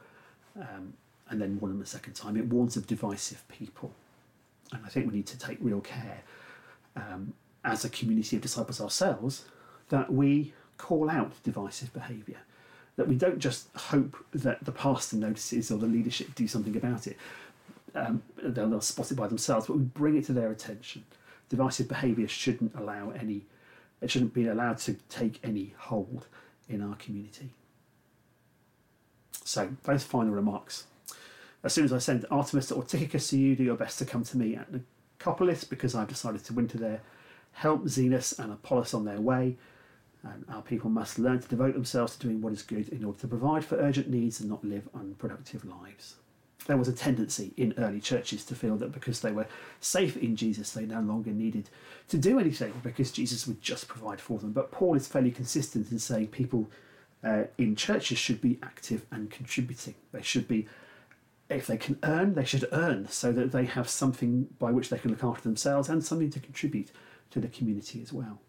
um, 0.58 0.94
and 1.28 1.40
then 1.40 1.58
warn 1.58 1.72
them 1.72 1.82
a 1.82 1.86
second 1.86 2.14
time. 2.14 2.36
It 2.36 2.46
warns 2.46 2.76
of 2.76 2.86
divisive 2.86 3.46
people. 3.48 3.92
And 4.72 4.84
I 4.84 4.88
think 4.88 5.06
we 5.06 5.14
need 5.14 5.26
to 5.26 5.38
take 5.38 5.58
real 5.60 5.80
care 5.80 6.22
um, 6.96 7.32
as 7.64 7.84
a 7.84 7.88
community 7.88 8.36
of 8.36 8.42
disciples 8.42 8.80
ourselves 8.80 9.44
that 9.88 10.12
we 10.12 10.52
call 10.76 11.08
out 11.08 11.32
divisive 11.42 11.92
behaviour. 11.92 12.38
That 12.96 13.08
we 13.08 13.16
don't 13.16 13.40
just 13.40 13.68
hope 13.74 14.16
that 14.32 14.64
the 14.64 14.72
pastor 14.72 15.16
notices 15.16 15.70
or 15.70 15.78
the 15.78 15.86
leadership 15.86 16.34
do 16.34 16.46
something 16.46 16.76
about 16.76 17.06
it. 17.06 17.16
Um, 17.94 18.22
they'll, 18.42 18.68
they'll 18.68 18.80
spot 18.80 19.10
it 19.10 19.16
by 19.16 19.26
themselves, 19.26 19.66
but 19.66 19.76
we 19.76 19.82
bring 19.82 20.16
it 20.16 20.24
to 20.26 20.32
their 20.32 20.50
attention 20.50 21.04
divisive 21.48 21.88
behaviour 21.88 22.28
shouldn't 22.28 22.74
allow 22.74 23.10
any, 23.10 23.42
it 24.00 24.10
shouldn't 24.10 24.34
be 24.34 24.46
allowed 24.46 24.78
to 24.78 24.94
take 25.08 25.40
any 25.42 25.74
hold 25.78 26.26
in 26.68 26.82
our 26.82 26.96
community. 26.96 27.50
So, 29.44 29.70
those 29.84 30.02
final 30.02 30.32
remarks. 30.32 30.84
As 31.62 31.72
soon 31.72 31.84
as 31.84 31.92
I 31.92 31.98
send 31.98 32.24
Artemas 32.30 32.76
or 32.76 32.82
Tychicus 32.82 33.28
to 33.30 33.38
you, 33.38 33.56
do 33.56 33.62
your 33.62 33.76
best 33.76 33.98
to 33.98 34.04
come 34.04 34.24
to 34.24 34.36
me 34.36 34.56
at 34.56 34.68
Nicopolis 34.72 35.68
because 35.68 35.94
I've 35.94 36.08
decided 36.08 36.44
to 36.44 36.52
winter 36.52 36.78
there. 36.78 37.00
Help 37.52 37.84
Zenas 37.84 38.38
and 38.38 38.52
Apollos 38.52 38.94
on 38.94 39.04
their 39.04 39.20
way. 39.20 39.56
And 40.24 40.44
our 40.48 40.62
people 40.62 40.88
must 40.88 41.18
learn 41.18 41.40
to 41.40 41.48
devote 41.48 41.74
themselves 41.74 42.16
to 42.16 42.26
doing 42.26 42.40
what 42.40 42.52
is 42.52 42.62
good 42.62 42.88
in 42.88 43.04
order 43.04 43.18
to 43.20 43.28
provide 43.28 43.64
for 43.64 43.76
urgent 43.76 44.08
needs 44.08 44.40
and 44.40 44.48
not 44.48 44.64
live 44.64 44.88
unproductive 44.94 45.64
lives 45.64 46.16
there 46.66 46.76
was 46.76 46.88
a 46.88 46.92
tendency 46.92 47.52
in 47.56 47.74
early 47.78 48.00
churches 48.00 48.44
to 48.46 48.54
feel 48.54 48.76
that 48.76 48.92
because 48.92 49.20
they 49.20 49.32
were 49.32 49.46
safe 49.80 50.16
in 50.16 50.36
Jesus, 50.36 50.72
they 50.72 50.86
no 50.86 51.00
longer 51.00 51.30
needed 51.30 51.68
to 52.08 52.16
do 52.16 52.38
anything 52.38 52.72
because 52.82 53.12
Jesus 53.12 53.46
would 53.46 53.60
just 53.60 53.88
provide 53.88 54.20
for 54.20 54.38
them. 54.38 54.52
But 54.52 54.72
Paul 54.72 54.96
is 54.96 55.06
fairly 55.06 55.30
consistent 55.30 55.90
in 55.90 55.98
saying 55.98 56.28
people 56.28 56.70
uh, 57.22 57.44
in 57.58 57.76
churches 57.76 58.18
should 58.18 58.40
be 58.40 58.58
active 58.62 59.04
and 59.10 59.30
contributing. 59.30 59.94
They 60.12 60.22
should 60.22 60.48
be, 60.48 60.66
if 61.50 61.66
they 61.66 61.76
can 61.76 61.98
earn, 62.02 62.34
they 62.34 62.44
should 62.44 62.66
earn 62.72 63.08
so 63.08 63.32
that 63.32 63.52
they 63.52 63.64
have 63.66 63.88
something 63.88 64.48
by 64.58 64.70
which 64.70 64.88
they 64.88 64.98
can 64.98 65.10
look 65.10 65.24
after 65.24 65.42
themselves 65.42 65.88
and 65.88 66.04
something 66.04 66.30
to 66.30 66.40
contribute 66.40 66.90
to 67.30 67.40
the 67.40 67.48
community 67.48 68.00
as 68.02 68.12
well. 68.12 68.40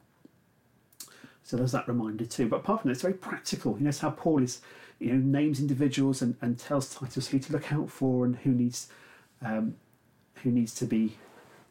So 1.46 1.56
there's 1.56 1.72
that 1.74 1.88
reminder 1.88 2.26
too. 2.26 2.50
But 2.50 2.58
apart 2.58 2.82
from 2.82 2.90
that, 2.90 2.94
it's 2.94 3.04
very 3.04 3.14
practical. 3.14 3.78
You 3.78 3.86
know, 3.86 3.92
how 4.02 4.10
Paul 4.10 4.42
is, 4.42 4.62
you 5.00 5.14
know, 5.14 5.40
names 5.40 5.60
individuals 5.60 6.24
and, 6.24 6.36
and 6.42 6.58
tells 6.58 6.94
Titus 6.94 7.28
who 7.28 7.38
to 7.38 7.54
look 7.54 7.72
out 7.72 7.92
for 7.92 8.26
and 8.26 8.36
who 8.38 8.50
needs 8.50 8.88
um, 9.44 9.76
who 10.42 10.50
needs 10.50 10.74
to 10.76 10.86
be 10.86 11.18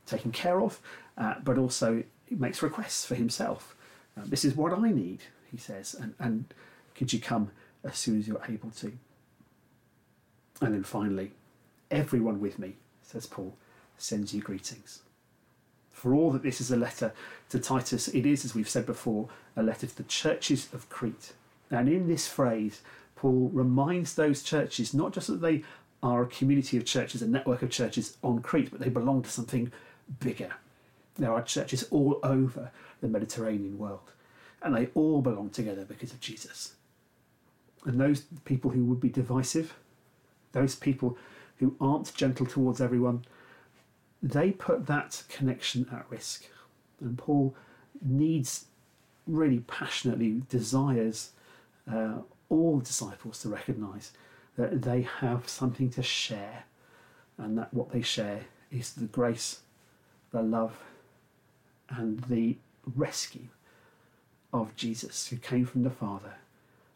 taken 0.07 0.31
care 0.33 0.61
of, 0.61 0.81
uh, 1.19 1.35
but 1.43 1.59
also 1.59 2.05
he 2.25 2.35
makes 2.37 2.63
requests 2.63 3.05
for 3.05 3.15
himself. 3.15 3.77
Uh, 4.17 4.23
this 4.27 4.45
is 4.45 4.55
what 4.55 4.73
I 4.73 4.91
need, 4.91 5.23
he 5.51 5.57
says, 5.57 5.95
and, 5.95 6.15
and 6.19 6.53
could 6.95 7.13
you 7.13 7.21
come 7.21 7.51
as 7.83 7.97
soon 7.97 8.19
as 8.19 8.29
you're 8.29 8.43
able 8.49 8.71
to? 8.71 8.93
And 10.61 10.75
then 10.75 10.85
finally, 10.85 11.33
everyone 11.91 12.41
with 12.41 12.59
me, 12.59 12.77
says 13.03 13.27
Paul, 13.27 13.57
sends 13.97 14.35
you 14.35 14.41
greetings. 14.41 15.04
For 16.05 16.13
all 16.13 16.33
that 16.33 16.43
this 16.43 16.61
is 16.61 16.71
a 16.71 16.77
letter 16.77 17.15
to 17.49 17.59
Titus, 17.59 18.09
it 18.09 18.27
is, 18.27 18.45
as 18.45 18.55
we've 18.55 18.69
said 18.69 18.85
before, 18.85 19.31
a 19.57 19.63
letter 19.63 19.87
to 19.87 19.97
the 19.97 20.03
churches 20.03 20.69
of 20.75 20.91
Crete. 20.91 21.33
And 21.71 21.89
in 21.89 22.09
this 22.09 22.29
phrase, 22.29 22.83
Paul 23.17 23.49
reminds 23.55 24.15
those 24.15 24.43
churches 24.43 24.93
not 24.93 25.15
just 25.15 25.29
that 25.29 25.41
they 25.41 25.63
are 26.03 26.23
a 26.23 26.27
community 26.27 26.77
of 26.77 26.85
churches, 26.85 27.23
a 27.23 27.27
network 27.27 27.63
of 27.63 27.71
churches 27.71 28.19
on 28.23 28.43
Crete, 28.43 28.71
but 28.71 28.81
they 28.81 28.91
belong 28.91 29.23
to 29.23 29.31
something 29.31 29.73
bigger. 30.21 30.51
There 31.17 31.33
are 31.33 31.41
churches 31.41 31.85
all 31.85 32.21
over 32.23 32.71
the 33.01 33.09
Mediterranean 33.09 33.79
world, 33.79 34.13
and 34.61 34.77
they 34.77 34.91
all 34.93 35.23
belong 35.23 35.49
together 35.49 35.87
because 35.87 36.13
of 36.13 36.21
Jesus. 36.21 36.75
And 37.87 37.99
those 37.99 38.25
people 38.45 38.73
who 38.73 38.85
would 38.85 39.01
be 39.01 39.09
divisive, 39.09 39.73
those 40.53 40.75
people 40.75 41.17
who 41.61 41.75
aren't 41.81 42.15
gentle 42.15 42.45
towards 42.45 42.83
everyone, 42.83 43.25
they 44.25 44.51
put 44.51 44.87
that 44.87 45.23
connection 45.29 45.87
at 45.93 46.07
risk. 46.09 46.47
And 47.01 47.17
Paul 47.19 47.55
needs, 48.01 48.65
really 49.27 49.61
passionately 49.61 50.43
desires 50.49 51.33
uh, 51.91 52.15
all 52.49 52.81
disciples 52.81 53.43
to 53.43 53.51
recognize 53.51 54.13
that 54.57 54.83
they 54.83 55.03
have 55.21 55.47
something 55.49 55.91
to 55.91 56.03
share, 56.03 56.65
and 57.37 57.59
that 57.59 57.75
what 57.75 57.91
they 57.91 58.01
share 58.01 58.41
is 58.71 58.95
the 58.95 59.07
grace, 59.07 59.61
the 60.31 60.43
love, 60.43 60.79
and 61.91 62.21
the 62.25 62.57
rescue 62.97 63.49
of 64.55 64.75
Jesus, 64.75 65.29
who 65.29 65.37
came 65.37 65.67
from 65.67 65.83
the 65.83 65.91
Father, 65.91 66.35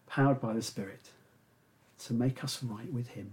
powered 0.07 0.41
by 0.41 0.55
the 0.55 0.63
Spirit, 0.63 1.11
to 2.05 2.15
make 2.15 2.43
us 2.43 2.63
right 2.63 2.91
with 2.91 3.09
Him 3.09 3.33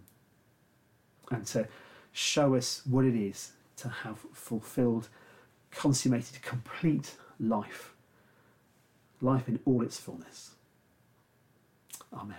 and 1.31 1.45
to 1.47 1.67
show 2.11 2.55
us 2.55 2.81
what 2.85 3.05
it 3.05 3.15
is 3.15 3.51
to 3.77 3.89
have 3.89 4.19
fulfilled, 4.33 5.09
consummated, 5.71 6.41
complete 6.41 7.15
life. 7.39 7.93
Life 9.21 9.47
in 9.47 9.59
all 9.65 9.81
its 9.81 9.99
fullness. 9.99 10.51
Amen. 12.13 12.37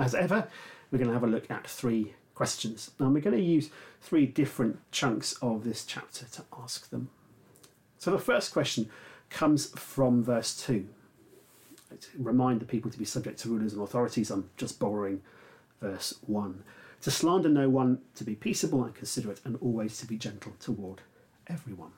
As 0.00 0.14
ever, 0.14 0.48
we're 0.90 0.98
going 0.98 1.08
to 1.08 1.14
have 1.14 1.24
a 1.24 1.26
look 1.26 1.50
at 1.50 1.66
three 1.66 2.14
questions. 2.34 2.92
And 2.98 3.12
we're 3.12 3.20
going 3.20 3.36
to 3.36 3.42
use 3.42 3.70
three 4.00 4.26
different 4.26 4.78
chunks 4.92 5.34
of 5.42 5.64
this 5.64 5.84
chapter 5.84 6.24
to 6.26 6.44
ask 6.56 6.88
them. 6.90 7.10
So 7.98 8.12
the 8.12 8.18
first 8.18 8.52
question 8.52 8.88
comes 9.28 9.66
from 9.78 10.22
verse 10.22 10.56
2. 10.64 10.86
To 11.90 12.08
remind 12.18 12.60
the 12.60 12.66
people 12.66 12.90
to 12.90 12.98
be 12.98 13.04
subject 13.04 13.40
to 13.40 13.48
rulers 13.48 13.72
and 13.72 13.82
authorities. 13.82 14.30
I'm 14.30 14.50
just 14.56 14.78
borrowing 14.78 15.22
verse 15.80 16.14
1. 16.26 16.62
To 17.02 17.10
slander 17.10 17.48
no 17.48 17.68
one, 17.68 18.00
to 18.16 18.24
be 18.24 18.34
peaceable 18.34 18.84
and 18.84 18.94
considerate, 18.94 19.40
and 19.44 19.56
always 19.60 19.98
to 19.98 20.06
be 20.06 20.16
gentle 20.16 20.52
toward 20.60 21.00
everyone. 21.46 21.92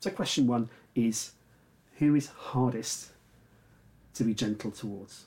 So, 0.00 0.10
question 0.10 0.46
one 0.46 0.68
is 0.94 1.32
who 1.98 2.14
is 2.14 2.26
hardest 2.26 3.10
to 4.14 4.24
be 4.24 4.34
gentle 4.34 4.70
towards? 4.70 5.24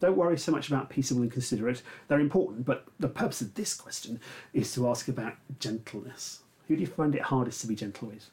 Don't 0.00 0.16
worry 0.16 0.36
so 0.36 0.52
much 0.52 0.68
about 0.68 0.90
peaceable 0.90 1.22
and 1.22 1.30
considerate. 1.30 1.82
They're 2.08 2.20
important, 2.20 2.66
but 2.66 2.86
the 2.98 3.08
purpose 3.08 3.40
of 3.40 3.54
this 3.54 3.74
question 3.74 4.20
is 4.52 4.72
to 4.74 4.88
ask 4.88 5.08
about 5.08 5.34
gentleness. 5.60 6.40
Who 6.66 6.74
do 6.74 6.80
you 6.80 6.86
find 6.86 7.14
it 7.14 7.22
hardest 7.22 7.60
to 7.60 7.66
be 7.66 7.74
gentle 7.74 8.08
with? 8.08 8.30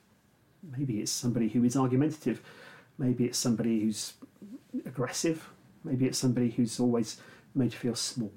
Maybe 0.78 1.00
it's 1.00 1.12
somebody 1.12 1.50
who 1.50 1.64
is 1.64 1.76
argumentative. 1.76 2.42
Maybe 2.98 3.26
it's 3.26 3.38
somebody 3.38 3.82
who's 3.82 4.14
aggressive. 4.86 5.50
Maybe 5.84 6.06
it's 6.06 6.18
somebody 6.18 6.52
who's 6.52 6.80
always 6.80 7.18
made 7.54 7.74
you 7.74 7.80
feel 7.80 7.96
small. 7.96 8.34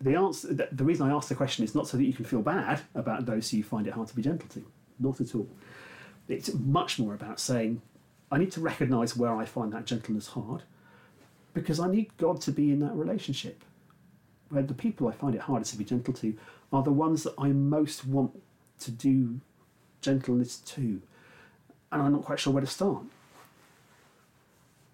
The 0.00 0.16
answer, 0.16 0.52
the 0.52 0.84
reason 0.84 1.08
I 1.08 1.14
ask 1.14 1.28
the 1.28 1.34
question 1.34 1.64
is 1.64 1.74
not 1.74 1.86
so 1.86 1.96
that 1.96 2.04
you 2.04 2.12
can 2.12 2.24
feel 2.24 2.42
bad 2.42 2.80
about 2.94 3.24
those 3.24 3.50
who 3.50 3.58
you 3.58 3.62
find 3.62 3.86
it 3.86 3.92
hard 3.92 4.08
to 4.08 4.16
be 4.16 4.22
gentle 4.22 4.48
to. 4.50 4.64
Not 4.98 5.20
at 5.20 5.34
all. 5.34 5.48
It's 6.28 6.52
much 6.54 6.98
more 6.98 7.14
about 7.14 7.38
saying, 7.38 7.82
I 8.30 8.38
need 8.38 8.50
to 8.52 8.60
recognise 8.60 9.16
where 9.16 9.36
I 9.36 9.44
find 9.44 9.72
that 9.72 9.84
gentleness 9.84 10.28
hard 10.28 10.62
because 11.54 11.78
I 11.78 11.88
need 11.88 12.16
God 12.16 12.40
to 12.42 12.50
be 12.50 12.70
in 12.70 12.80
that 12.80 12.94
relationship. 12.94 13.62
Where 14.48 14.62
the 14.62 14.74
people 14.74 15.08
I 15.08 15.12
find 15.12 15.34
it 15.34 15.42
hardest 15.42 15.72
to 15.72 15.78
be 15.78 15.84
gentle 15.84 16.14
to 16.14 16.34
are 16.72 16.82
the 16.82 16.92
ones 16.92 17.22
that 17.22 17.34
I 17.38 17.48
most 17.48 18.06
want 18.06 18.42
to 18.80 18.90
do 18.90 19.40
gentleness 20.00 20.58
to, 20.58 21.00
and 21.90 22.02
I'm 22.02 22.12
not 22.12 22.24
quite 22.24 22.40
sure 22.40 22.52
where 22.52 22.60
to 22.60 22.66
start. 22.66 23.04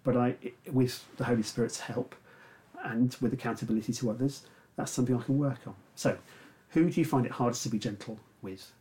But 0.03 0.15
I, 0.15 0.35
with 0.71 1.05
the 1.17 1.25
Holy 1.25 1.43
Spirit's 1.43 1.79
help 1.79 2.15
and 2.83 3.15
with 3.21 3.33
accountability 3.33 3.93
to 3.93 4.09
others, 4.09 4.43
that's 4.75 4.91
something 4.91 5.15
I 5.15 5.21
can 5.21 5.37
work 5.37 5.59
on. 5.67 5.75
So, 5.95 6.17
who 6.69 6.89
do 6.89 6.99
you 6.99 7.05
find 7.05 7.25
it 7.25 7.31
hardest 7.31 7.63
to 7.63 7.69
be 7.69 7.79
gentle 7.79 8.19
with? 8.41 8.71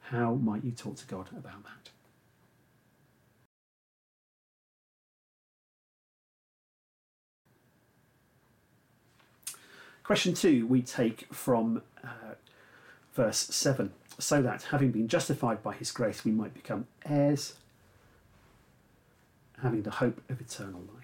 How 0.00 0.34
might 0.34 0.64
you 0.64 0.72
talk 0.72 0.96
to 0.96 1.06
God 1.06 1.28
about 1.30 1.62
that? 1.64 1.90
Question 10.02 10.34
two, 10.34 10.66
we 10.66 10.82
take 10.82 11.32
from 11.32 11.80
uh, 12.02 12.34
verse 13.14 13.38
7 13.38 13.90
so 14.18 14.42
that, 14.42 14.64
having 14.64 14.90
been 14.90 15.08
justified 15.08 15.62
by 15.62 15.74
his 15.74 15.90
grace, 15.90 16.24
we 16.24 16.30
might 16.30 16.54
become 16.54 16.86
heirs, 17.04 17.54
having 19.62 19.82
the 19.82 19.90
hope 19.90 20.20
of 20.28 20.40
eternal 20.40 20.82
life. 20.94 21.03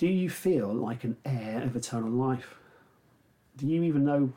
Do 0.00 0.06
you 0.06 0.30
feel 0.30 0.72
like 0.72 1.04
an 1.04 1.18
heir 1.26 1.62
of 1.62 1.76
eternal 1.76 2.08
life? 2.08 2.54
Do 3.58 3.66
you 3.66 3.82
even 3.82 4.02
know 4.02 4.32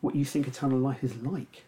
what 0.00 0.16
you 0.16 0.24
think 0.24 0.48
eternal 0.48 0.80
life 0.80 1.04
is 1.04 1.14
like? 1.22 1.62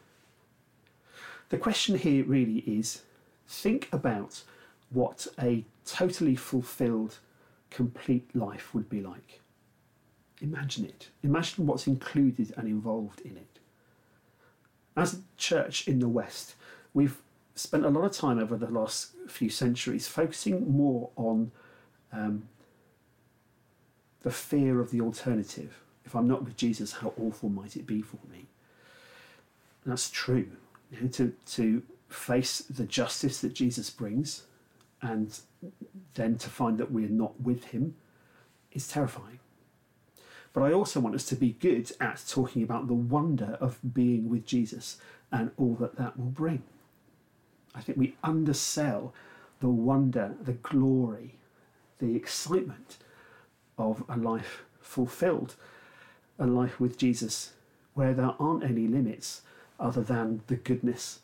The 1.50 1.56
question 1.56 1.96
here 1.96 2.24
really 2.24 2.64
is 2.66 3.02
think 3.46 3.88
about 3.92 4.42
what 4.90 5.28
a 5.40 5.64
totally 5.86 6.34
fulfilled, 6.34 7.18
complete 7.70 8.34
life 8.34 8.74
would 8.74 8.90
be 8.90 9.00
like. 9.00 9.40
Imagine 10.40 10.86
it. 10.86 11.10
Imagine 11.22 11.68
what's 11.68 11.86
included 11.86 12.52
and 12.56 12.66
involved 12.66 13.20
in 13.20 13.36
it. 13.36 13.60
As 14.96 15.14
a 15.14 15.18
church 15.36 15.86
in 15.86 16.00
the 16.00 16.08
West, 16.08 16.56
we've 16.94 17.18
spent 17.54 17.84
a 17.84 17.90
lot 17.90 18.02
of 18.02 18.10
time 18.10 18.40
over 18.40 18.56
the 18.56 18.66
last 18.66 19.12
few 19.28 19.50
centuries 19.50 20.08
focusing 20.08 20.76
more 20.76 21.10
on 21.14 21.52
um, 22.12 22.48
the 24.22 24.30
fear 24.30 24.80
of 24.80 24.90
the 24.90 25.00
alternative. 25.00 25.83
If 26.04 26.14
I'm 26.14 26.28
not 26.28 26.44
with 26.44 26.56
Jesus, 26.56 26.92
how 26.92 27.12
awful 27.18 27.48
might 27.48 27.76
it 27.76 27.87
be 27.87 28.02
for 28.02 28.18
me? 28.30 28.46
That's 29.87 30.11
true. 30.11 30.50
You 30.90 31.02
know, 31.02 31.09
to, 31.09 31.33
to 31.46 31.83
face 32.09 32.59
the 32.59 32.85
justice 32.85 33.40
that 33.40 33.54
Jesus 33.54 33.90
brings 33.90 34.44
and 35.02 35.38
then 36.14 36.37
to 36.38 36.50
find 36.50 36.78
that 36.78 36.90
we're 36.90 37.09
not 37.09 37.40
with 37.40 37.64
him 37.64 37.94
is 38.72 38.88
terrifying. 38.88 39.38
But 40.52 40.62
I 40.62 40.72
also 40.72 41.00
want 41.00 41.14
us 41.14 41.24
to 41.26 41.37
be 41.37 41.52
good 41.52 41.92
at 42.00 42.22
talking 42.28 42.62
about 42.62 42.88
the 42.88 42.94
wonder 42.94 43.56
of 43.61 43.78
being 43.94 44.28
with 44.28 44.46
Jesus 44.46 44.98
and 45.30 45.52
all 45.56 45.76
that 45.76 45.96
that 45.96 46.18
will 46.18 46.26
bring. 46.26 46.62
I 47.74 47.80
think 47.80 47.98
we 47.98 48.16
undersell 48.24 49.14
the 49.61 49.68
wonder, 49.68 50.35
the 50.42 50.54
glory, 50.54 51.37
the 51.98 52.16
excitement 52.16 52.96
of 53.80 54.04
a 54.08 54.16
life 54.16 54.62
fulfilled, 54.80 55.56
a 56.38 56.46
life 56.46 56.78
with 56.80 56.98
Jesus, 56.98 57.52
where 57.94 58.14
there 58.14 58.34
aren't 58.38 58.64
any 58.64 58.86
limits 58.86 59.42
other 59.78 60.02
than 60.02 60.42
the 60.46 60.56
goodness 60.56 61.20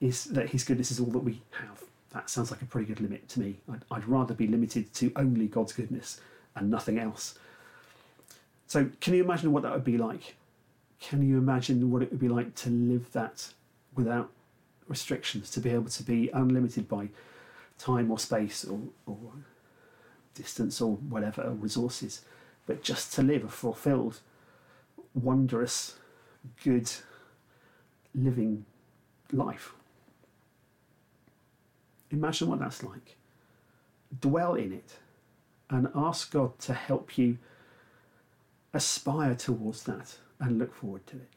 is 0.00 0.24
that 0.24 0.50
His 0.50 0.64
goodness 0.64 0.90
is 0.90 1.00
all 1.00 1.10
that 1.10 1.18
we 1.18 1.42
have. 1.52 1.82
That 2.10 2.30
sounds 2.30 2.50
like 2.50 2.62
a 2.62 2.66
pretty 2.66 2.86
good 2.86 3.00
limit 3.00 3.28
to 3.30 3.40
me. 3.40 3.56
I'd, 3.70 3.84
I'd 3.90 4.08
rather 4.08 4.34
be 4.34 4.46
limited 4.46 4.92
to 4.94 5.12
only 5.16 5.46
God's 5.46 5.72
goodness 5.72 6.20
and 6.54 6.70
nothing 6.70 6.98
else 6.98 7.38
so, 8.70 8.88
can 9.00 9.14
you 9.14 9.24
imagine 9.24 9.50
what 9.50 9.64
that 9.64 9.72
would 9.72 9.82
be 9.82 9.98
like? 9.98 10.36
Can 11.00 11.28
you 11.28 11.38
imagine 11.38 11.90
what 11.90 12.02
it 12.02 12.12
would 12.12 12.20
be 12.20 12.28
like 12.28 12.54
to 12.54 12.70
live 12.70 13.10
that 13.10 13.52
without 13.96 14.30
restrictions, 14.86 15.50
to 15.50 15.60
be 15.60 15.70
able 15.70 15.88
to 15.88 16.04
be 16.04 16.30
unlimited 16.32 16.88
by 16.88 17.08
time 17.78 18.12
or 18.12 18.18
space 18.20 18.64
or, 18.64 18.78
or 19.06 19.18
distance 20.34 20.80
or 20.80 20.96
whatever, 20.96 21.50
resources, 21.58 22.22
but 22.66 22.82
just 22.82 23.12
to 23.14 23.22
live 23.22 23.44
a 23.44 23.48
fulfilled, 23.48 24.20
wondrous, 25.14 25.96
good 26.62 26.90
living 28.14 28.64
life. 29.32 29.72
Imagine 32.10 32.48
what 32.48 32.58
that's 32.58 32.82
like. 32.82 33.16
Dwell 34.20 34.54
in 34.54 34.72
it 34.72 34.96
and 35.68 35.88
ask 35.94 36.32
God 36.32 36.58
to 36.60 36.74
help 36.74 37.16
you 37.16 37.38
aspire 38.72 39.34
towards 39.34 39.84
that 39.84 40.16
and 40.40 40.58
look 40.58 40.74
forward 40.74 41.06
to 41.08 41.16
it. 41.16 41.28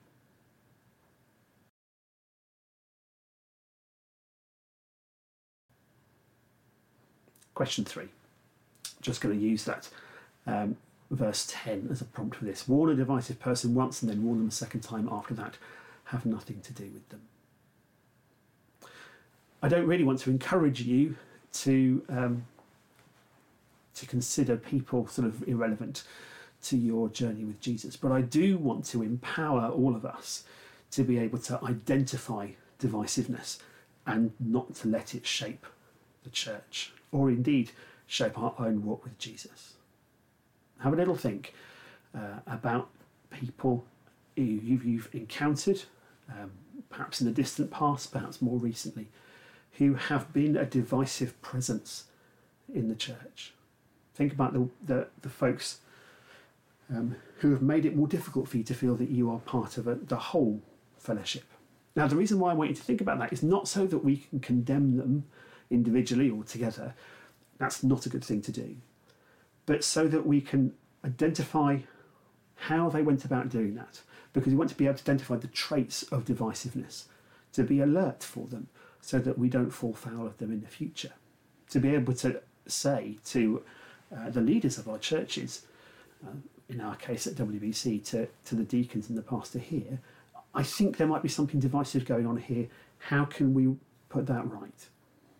Question 7.53 7.85
three. 7.85 8.09
Just 9.03 9.21
going 9.21 9.37
to 9.37 9.45
use 9.45 9.63
that 9.65 9.89
um, 10.47 10.77
verse 11.11 11.45
10 11.49 11.89
as 11.91 12.01
a 12.01 12.05
prompt 12.05 12.37
for 12.37 12.45
this. 12.45 12.67
Warn 12.67 12.89
a 12.89 12.95
divisive 12.95 13.39
person 13.39 13.75
once 13.75 14.01
and 14.01 14.09
then 14.09 14.23
warn 14.23 14.39
them 14.39 14.47
a 14.47 14.51
second 14.51 14.81
time 14.81 15.07
after 15.11 15.35
that. 15.35 15.57
Have 16.05 16.25
nothing 16.25 16.61
to 16.61 16.73
do 16.73 16.85
with 16.85 17.07
them. 17.09 17.21
I 19.61 19.69
don't 19.69 19.85
really 19.85 20.03
want 20.03 20.19
to 20.19 20.29
encourage 20.29 20.81
you 20.81 21.15
to 21.53 22.03
um, 22.09 22.45
to 23.95 24.05
consider 24.07 24.57
people 24.57 25.07
sort 25.07 25.27
of 25.27 25.47
irrelevant 25.47 26.03
to 26.63 26.77
your 26.77 27.09
journey 27.09 27.43
with 27.43 27.61
Jesus, 27.61 27.95
but 27.95 28.11
I 28.11 28.21
do 28.21 28.57
want 28.57 28.85
to 28.85 29.03
empower 29.03 29.69
all 29.69 29.95
of 29.95 30.05
us 30.05 30.43
to 30.91 31.03
be 31.03 31.19
able 31.19 31.37
to 31.39 31.59
identify 31.63 32.49
divisiveness 32.79 33.59
and 34.07 34.31
not 34.39 34.73
to 34.75 34.87
let 34.87 35.13
it 35.13 35.25
shape 35.25 35.65
the 36.23 36.29
church 36.29 36.93
or 37.11 37.29
indeed 37.29 37.71
shape 38.07 38.37
our 38.37 38.53
own 38.59 38.85
walk 38.85 39.03
with 39.03 39.17
Jesus. 39.17 39.73
Have 40.79 40.93
a 40.93 40.95
little 40.95 41.15
think 41.15 41.53
uh, 42.15 42.39
about 42.45 42.89
people 43.29 43.85
you've, 44.35 44.83
you've 44.83 45.09
encountered, 45.13 45.83
um, 46.29 46.51
perhaps 46.89 47.21
in 47.21 47.27
the 47.27 47.33
distant 47.33 47.71
past, 47.71 48.11
perhaps 48.11 48.41
more 48.41 48.57
recently, 48.57 49.07
who 49.73 49.95
have 49.95 50.31
been 50.33 50.55
a 50.55 50.65
divisive 50.65 51.39
presence 51.41 52.05
in 52.73 52.89
the 52.89 52.95
church. 52.95 53.53
Think 54.13 54.33
about 54.33 54.53
the, 54.53 54.69
the, 54.85 55.07
the 55.21 55.29
folks 55.29 55.79
um, 56.89 57.15
who 57.39 57.51
have 57.51 57.61
made 57.61 57.85
it 57.85 57.95
more 57.95 58.07
difficult 58.07 58.47
for 58.47 58.57
you 58.57 58.63
to 58.63 58.73
feel 58.73 58.95
that 58.95 59.09
you 59.09 59.31
are 59.31 59.39
part 59.39 59.77
of 59.77 59.87
a, 59.87 59.95
the 59.95 60.15
whole 60.15 60.61
fellowship. 60.97 61.43
Now, 61.95 62.07
the 62.07 62.15
reason 62.15 62.39
why 62.39 62.51
I 62.51 62.53
want 62.53 62.69
you 62.69 62.75
to 62.75 62.83
think 62.83 63.01
about 63.01 63.19
that 63.19 63.33
is 63.33 63.43
not 63.43 63.67
so 63.67 63.85
that 63.87 63.99
we 63.99 64.17
can 64.17 64.39
condemn 64.39 64.97
them 64.97 65.25
individually 65.69 66.29
or 66.29 66.43
together. 66.43 66.93
That's 67.57 67.83
not 67.83 68.05
a 68.05 68.09
good 68.09 68.23
thing 68.23 68.41
to 68.43 68.51
do. 68.51 68.75
But 69.65 69.83
so 69.83 70.07
that 70.07 70.25
we 70.25 70.41
can 70.41 70.73
identify 71.05 71.79
how 72.55 72.89
they 72.89 73.01
went 73.01 73.25
about 73.25 73.49
doing 73.49 73.75
that, 73.75 74.01
because 74.33 74.51
we 74.51 74.57
want 74.57 74.69
to 74.71 74.75
be 74.75 74.85
able 74.85 74.97
to 74.97 75.03
identify 75.03 75.35
the 75.35 75.47
traits 75.47 76.03
of 76.03 76.25
divisiveness, 76.25 77.05
to 77.53 77.63
be 77.63 77.79
alert 77.79 78.23
for 78.23 78.47
them, 78.47 78.67
so 79.01 79.19
that 79.19 79.37
we 79.37 79.49
don't 79.49 79.71
fall 79.71 79.93
foul 79.93 80.25
of 80.25 80.37
them 80.37 80.51
in 80.51 80.61
the 80.61 80.67
future. 80.67 81.11
To 81.69 81.79
be 81.79 81.89
able 81.89 82.13
to 82.15 82.41
say 82.67 83.17
to 83.25 83.63
uh, 84.15 84.29
the 84.29 84.41
leaders 84.41 84.77
of 84.77 84.87
our 84.87 84.97
churches, 84.97 85.65
uh, 86.25 86.31
in 86.69 86.79
our 86.79 86.95
case 86.95 87.27
at 87.27 87.35
WBC, 87.35 88.03
to, 88.05 88.27
to 88.45 88.55
the 88.55 88.63
deacons 88.63 89.09
and 89.09 89.17
the 89.17 89.21
pastor 89.21 89.59
here, 89.59 89.99
I 90.55 90.63
think 90.63 90.97
there 90.97 91.07
might 91.07 91.23
be 91.23 91.29
something 91.29 91.59
divisive 91.59 92.05
going 92.05 92.27
on 92.27 92.37
here. 92.37 92.67
How 92.99 93.25
can 93.25 93.53
we 93.53 93.75
put 94.09 94.27
that 94.27 94.49
right? 94.49 94.87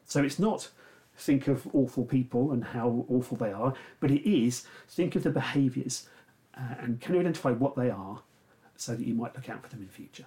So 0.05 0.23
it's 0.23 0.39
not 0.39 0.69
think 1.15 1.47
of 1.47 1.67
awful 1.73 2.05
people 2.05 2.51
and 2.51 2.63
how 2.63 3.05
awful 3.09 3.37
they 3.37 3.51
are, 3.51 3.73
but 3.99 4.11
it 4.11 4.27
is 4.29 4.65
think 4.89 5.15
of 5.15 5.23
the 5.23 5.29
behaviours 5.29 6.07
uh, 6.55 6.75
and 6.79 7.01
can 7.01 7.15
you 7.15 7.21
identify 7.21 7.51
what 7.51 7.75
they 7.75 7.89
are 7.89 8.21
so 8.75 8.95
that 8.95 9.05
you 9.05 9.13
might 9.13 9.35
look 9.35 9.49
out 9.49 9.63
for 9.63 9.69
them 9.69 9.81
in 9.81 9.87
future. 9.87 10.25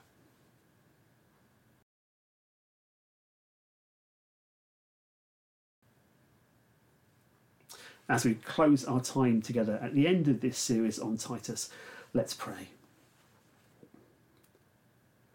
As 8.08 8.24
we 8.24 8.34
close 8.34 8.84
our 8.84 9.00
time 9.00 9.42
together 9.42 9.80
at 9.82 9.94
the 9.94 10.06
end 10.06 10.28
of 10.28 10.40
this 10.40 10.58
series 10.58 10.98
on 10.98 11.16
Titus, 11.16 11.70
let's 12.14 12.34
pray. 12.34 12.68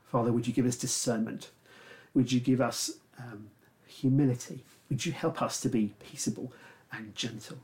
Father, 0.06 0.32
would 0.32 0.48
you 0.48 0.54
give 0.54 0.66
us 0.66 0.78
discernment? 0.78 1.52
Would 2.14 2.32
you 2.32 2.40
give 2.40 2.62
us 2.62 2.92
um, 3.20 3.50
humility? 3.86 4.64
Would 4.91 5.06
you 5.06 5.13
help 5.13 5.41
us 5.41 5.62
to 5.62 5.69
be 5.69 5.93
peaceable 6.04 6.51
and 6.91 7.15
gentle? 7.15 7.60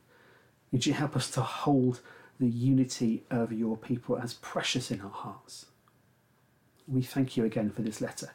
Would 0.71 0.85
you 0.85 0.93
help 0.93 1.13
us 1.13 1.29
to 1.31 1.41
hold 1.41 1.99
the 2.39 2.47
unity 2.47 3.23
of 3.29 3.51
your 3.51 3.75
people 3.75 4.17
as 4.17 4.35
precious 4.35 4.91
in 4.91 5.01
our 5.01 5.11
hearts? 5.11 5.65
We 6.87 7.01
thank 7.01 7.35
you 7.35 7.43
again 7.43 7.69
for 7.69 7.81
this 7.81 7.99
letter. 7.99 8.31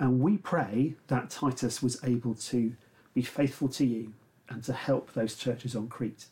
And 0.00 0.20
we 0.20 0.38
pray 0.38 0.94
that 1.08 1.28
Titus 1.28 1.82
was 1.82 2.02
able 2.02 2.34
to 2.34 2.72
be 3.12 3.20
faithful 3.20 3.68
to 3.68 3.84
you 3.84 4.14
and 4.48 4.64
to 4.64 4.72
help 4.72 5.12
those 5.12 5.36
churches 5.36 5.76
on 5.76 5.88
Crete. 5.88 6.24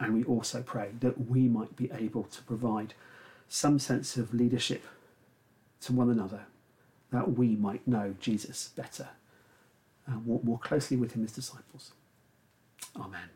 And 0.00 0.14
we 0.14 0.24
also 0.24 0.62
pray 0.62 0.90
that 0.98 1.30
we 1.30 1.42
might 1.42 1.76
be 1.76 1.92
able 1.92 2.24
to 2.24 2.42
provide 2.42 2.94
some 3.46 3.78
sense 3.78 4.16
of 4.16 4.34
leadership 4.34 4.82
to 5.82 5.92
one 5.92 6.10
another, 6.10 6.40
that 7.12 7.38
we 7.38 7.54
might 7.54 7.86
know 7.86 8.16
Jesus 8.18 8.70
better 8.74 9.10
and 10.06 10.24
walk 10.26 10.44
more 10.44 10.58
closely 10.58 10.96
with 10.96 11.12
him 11.12 11.24
as 11.24 11.32
disciples. 11.32 11.92
Amen. 12.96 13.28